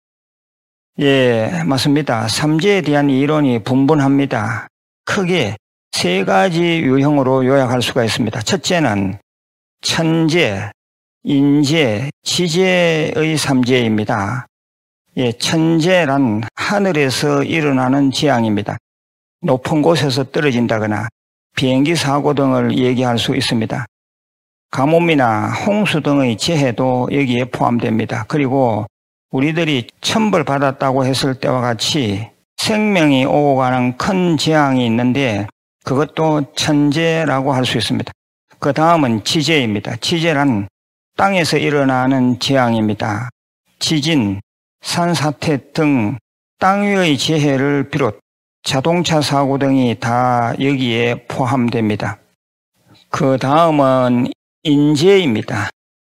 예, 1.00 1.64
맞습니다. 1.66 2.28
삼재에 2.28 2.82
대한 2.82 3.10
이론이 3.10 3.64
분분합니다. 3.64 4.68
크게 5.06 5.58
세 5.92 6.24
가지 6.24 6.62
유형으로 6.62 7.46
요약할 7.46 7.82
수가 7.82 8.04
있습니다. 8.04 8.42
첫째는 8.42 9.18
천재, 9.82 10.72
인재, 11.24 12.10
지재의 12.24 13.38
삼재입니다. 13.38 14.46
예, 15.18 15.32
천재란 15.32 16.42
하늘에서 16.56 17.44
일어나는 17.44 18.10
재앙입니다. 18.10 18.78
높은 19.42 19.84
곳에서 19.84 20.24
떨어진다거나 20.24 21.08
비행기 21.56 21.96
사고 21.96 22.34
등을 22.34 22.78
얘기할 22.78 23.20
수 23.20 23.36
있습니다. 23.36 23.86
가뭄이나 24.72 25.52
홍수 25.68 26.02
등의 26.02 26.38
재해도 26.38 27.10
여기에 27.12 27.46
포함됩니다. 27.46 28.26
그리고 28.28 28.88
우리들이 29.30 29.88
천벌 30.02 30.44
받았다고 30.46 31.06
했을 31.06 31.36
때와 31.36 31.62
같이 31.62 32.30
생명이 32.58 33.26
오고 33.26 33.58
가는 33.58 33.96
큰 33.98 34.38
재앙이 34.38 34.84
있는데 34.88 35.46
그것도 35.84 36.54
천재라고 36.56 37.54
할 37.54 37.66
수 37.66 37.78
있습니다. 37.78 38.12
그 38.58 38.74
다음은 38.74 39.24
지재입니다. 39.26 39.98
지재란 39.98 40.68
땅에서 41.18 41.58
일어나는 41.58 42.40
재앙입니다. 42.40 43.30
지진, 43.78 44.40
산사태 44.84 45.72
등 45.72 46.18
땅 46.64 46.84
위의 46.84 47.18
재해를 47.18 47.90
비롯 47.90 48.22
자동차 48.64 49.20
사고 49.20 49.58
등이 49.58 50.00
다 50.00 50.54
여기에 50.62 51.26
포함됩니다. 51.28 52.20
그 53.10 53.38
다음은 53.38 54.28
인재입니다. 54.64 55.70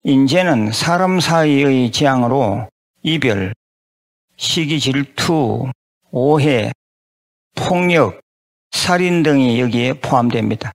인재는 0.03 0.71
사람 0.71 1.19
사이의 1.19 1.91
재앙으로 1.91 2.69
이별, 3.01 3.55
시기 4.37 4.79
질투, 4.79 5.67
오해, 6.11 6.71
폭력, 7.55 8.21
살인 8.69 9.23
등이 9.23 9.59
여기에 9.59 9.93
포함됩니다. 9.93 10.71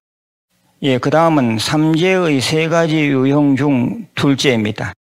예, 0.83 0.99
그 0.99 1.11
다음은 1.11 1.59
삼재의 1.61 2.41
세 2.41 2.69
가지 2.69 2.97
유형 2.97 3.55
중 3.55 4.09
둘째입니다. 4.17 4.95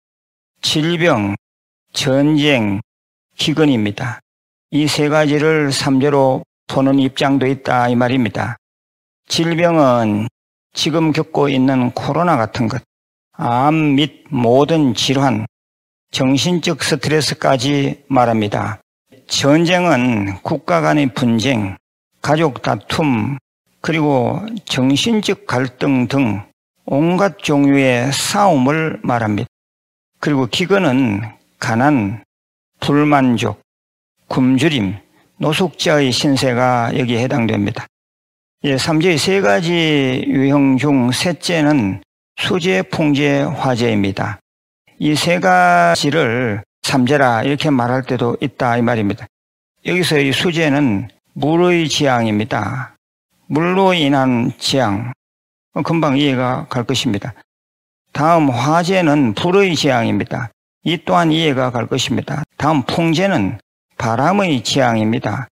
질병, 0.62 1.34
전쟁, 1.92 2.80
기근입니다. 3.36 4.20
이 4.72 4.86
세 4.86 5.08
가지를 5.08 5.72
삼재로 5.72 6.44
보는 6.68 6.98
입장도 7.00 7.46
있다 7.46 7.88
이 7.88 7.96
말입니다. 7.96 8.56
질병은 9.28 10.28
지금 10.72 11.12
겪고 11.12 11.48
있는 11.48 11.90
코로나 11.90 12.36
같은 12.36 12.68
것, 12.68 12.82
암 13.32 13.96
및 13.96 14.24
모든 14.30 14.94
질환, 14.94 15.46
정신적 16.12 16.82
스트레스까지 16.84 18.04
말합니다. 18.08 18.80
전쟁은 19.26 20.40
국가 20.42 20.80
간의 20.80 21.14
분쟁, 21.14 21.76
가족 22.22 22.62
다툼, 22.62 23.38
그리고 23.80 24.40
정신적 24.66 25.46
갈등 25.46 26.06
등 26.06 26.42
온갖 26.84 27.38
종류의 27.38 28.12
싸움을 28.12 29.00
말합니다. 29.02 29.48
그리고 30.20 30.46
기근은 30.46 31.22
가난, 31.60 32.24
불만족, 32.80 33.60
굶주림, 34.28 34.96
노숙자의 35.36 36.10
신세가 36.10 36.98
여기에 36.98 37.22
해당됩니다. 37.22 37.86
예, 38.64 38.76
삼재의 38.76 39.18
세 39.18 39.40
가지 39.40 40.24
유형 40.26 40.76
중 40.78 41.12
셋째는 41.12 42.02
수재, 42.36 42.82
풍재, 42.82 43.42
화재입니다. 43.42 44.40
이 44.98 45.14
세 45.14 45.38
가지를 45.38 46.62
삼재라 46.82 47.44
이렇게 47.44 47.70
말할 47.70 48.02
때도 48.02 48.36
있다 48.40 48.76
이 48.78 48.82
말입니다. 48.82 49.26
여기서 49.86 50.18
이 50.18 50.32
수재는 50.32 51.08
물의 51.34 51.88
지향입니다. 51.88 52.96
물로 53.46 53.94
인한 53.94 54.52
지향, 54.58 55.12
금방 55.84 56.16
이해가 56.18 56.66
갈 56.68 56.84
것입니다. 56.84 57.34
다음 58.12 58.50
화재는 58.50 59.34
불의 59.34 59.74
지향입니다. 59.76 60.50
이 60.82 60.98
또한 61.04 61.30
이해가 61.32 61.70
갈 61.70 61.86
것입니다. 61.86 62.42
다음 62.56 62.82
풍재는 62.82 63.58
바람의 63.98 64.62
지향입니다. 64.64 65.48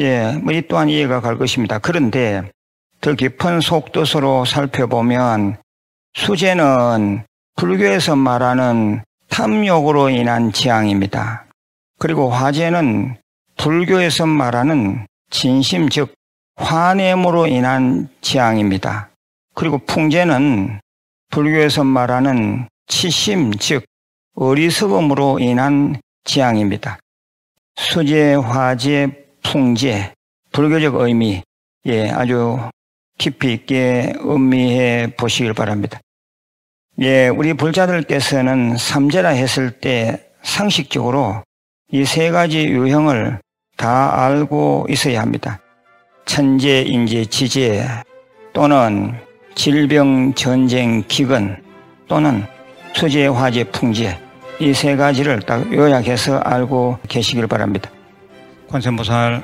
예, 0.00 0.32
뭐 0.32 0.52
이 0.52 0.62
또한 0.68 0.90
이해가 0.90 1.20
갈 1.20 1.38
것입니다. 1.38 1.78
그런데 1.78 2.50
더 3.00 3.14
깊은 3.14 3.60
속도서로 3.60 4.44
살펴보면 4.44 5.56
수재는 6.14 7.24
불교에서 7.56 8.16
말하는 8.16 9.02
탐욕으로 9.30 10.10
인한 10.10 10.52
지향입니다. 10.52 11.46
그리고 11.98 12.28
화재는 12.28 13.16
불교에서 13.56 14.26
말하는 14.26 15.06
진심 15.30 15.88
즉 15.88 16.12
화냄으로 16.56 17.46
인한 17.46 18.08
지향입니다. 18.20 19.08
그리고 19.54 19.78
풍재는 19.78 20.80
불교에서 21.30 21.84
말하는 21.84 22.68
치심 22.86 23.52
즉 23.54 23.84
어리석음으로 24.36 25.38
인한 25.40 25.96
지향입니다. 26.24 26.98
수재, 27.76 28.34
화재, 28.34 29.08
풍재, 29.42 30.12
불교적 30.52 30.96
의미, 30.96 31.42
예, 31.86 32.10
아주 32.10 32.58
깊이 33.18 33.52
있게 33.54 34.12
음미해 34.20 35.14
보시길 35.16 35.54
바랍니다. 35.54 36.00
예, 37.00 37.28
우리 37.28 37.54
불자들께서는 37.54 38.76
삼재라 38.76 39.30
했을 39.30 39.70
때 39.70 40.28
상식적으로 40.42 41.42
이 41.92 42.04
세 42.04 42.30
가지 42.30 42.66
유형을 42.66 43.40
다 43.76 44.24
알고 44.24 44.86
있어야 44.90 45.20
합니다. 45.20 45.60
천재, 46.24 46.82
인재, 46.82 47.24
지재 47.24 47.86
또는 48.52 49.14
질병, 49.54 50.34
전쟁, 50.34 51.04
기근 51.06 51.62
또는 52.08 52.44
수재, 52.94 53.26
화재, 53.26 53.64
풍재 53.64 54.25
이 54.58 54.72
세 54.72 54.96
가지를 54.96 55.40
딱 55.42 55.70
요약해서 55.72 56.38
알고 56.38 56.98
계시길 57.08 57.46
바랍니다. 57.46 57.90
관세음보살 58.68 59.42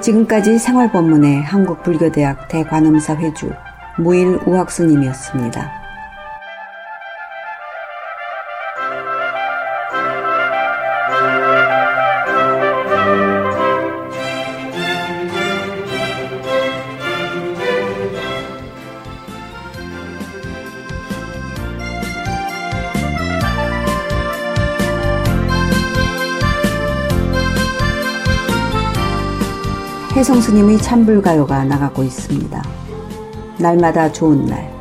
지금까지 0.00 0.58
생활법문의 0.58 1.42
한국불교대학 1.42 2.48
대관음사 2.48 3.16
회주 3.16 3.50
무일 3.98 4.38
우학수님이었습니다. 4.46 5.77
성 30.28 30.42
스님의 30.42 30.76
찬불가요가 30.82 31.64
나가고 31.64 32.02
있습니다. 32.02 32.62
날마다 33.58 34.12
좋은 34.12 34.44
날. 34.44 34.77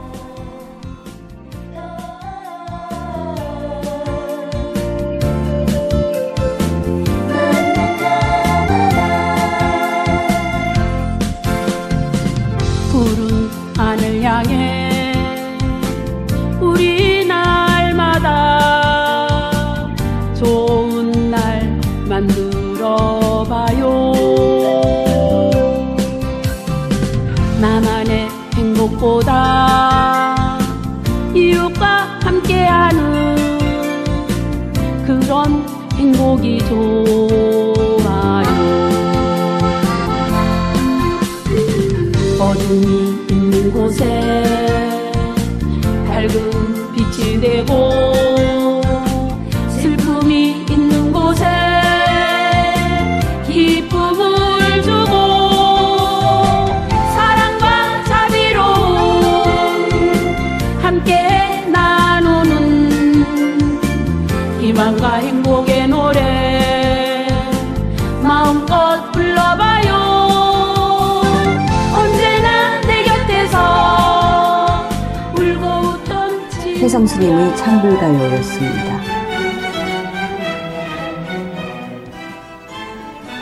스님의 77.18 77.58
찬불가요였습니다. 77.58 79.02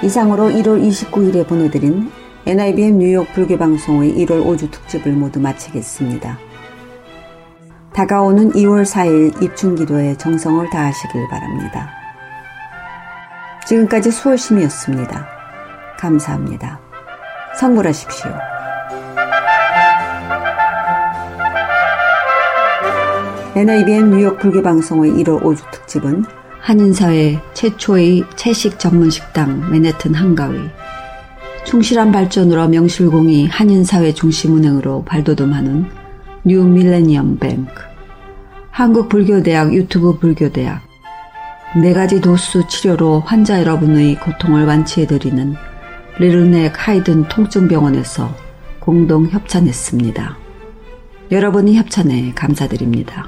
이상으로 0.01 0.45
1월 0.45 0.81
29일에 0.81 1.45
보내드린 1.45 2.09
NIBM 2.45 2.99
뉴욕 2.99 3.27
불교방송의 3.33 4.13
1월 4.13 4.45
5주 4.45 4.71
특집을 4.71 5.11
모두 5.11 5.41
마치겠습니다. 5.41 6.39
다가오는 7.91 8.53
2월 8.53 8.85
4일 8.85 9.43
입춘기도에 9.43 10.15
정성을 10.15 10.69
다하시길 10.69 11.27
바랍니다. 11.27 11.89
지금까지 13.67 14.09
수월심이었습니다. 14.09 15.27
감사합니다. 15.99 16.79
성불하십시오. 17.59 18.54
NIBN 23.57 24.09
뉴욕 24.09 24.37
불교방송의 24.37 25.13
1월 25.13 25.41
5주 25.41 25.71
특집은 25.71 26.25
한인사회 26.59 27.39
최초의 27.53 28.25
채식 28.35 28.77
전문 28.79 29.09
식당 29.09 29.71
맨해튼 29.71 30.13
한가위, 30.13 30.59
충실한 31.63 32.11
발전으로 32.11 32.67
명실공히 32.67 33.47
한인사회 33.47 34.13
중심은행으로 34.13 35.05
발돋움하는 35.05 35.85
New 36.43 36.65
Millennium 36.65 37.37
Bank, 37.39 37.71
한국불교대학 38.71 39.73
유튜브 39.73 40.19
불교대학, 40.19 40.81
네 41.81 41.93
가지 41.93 42.19
도수 42.19 42.67
치료로 42.67 43.21
환자 43.21 43.61
여러분의 43.61 44.19
고통을 44.19 44.65
완치해드리는 44.65 45.55
리틀넥 46.19 46.73
하이든 46.75 47.29
통증병원에서 47.29 48.35
공동 48.81 49.27
협찬했습니다. 49.27 50.44
여러분이 51.31 51.75
협찬에 51.77 52.33
감사드립니다. 52.35 53.27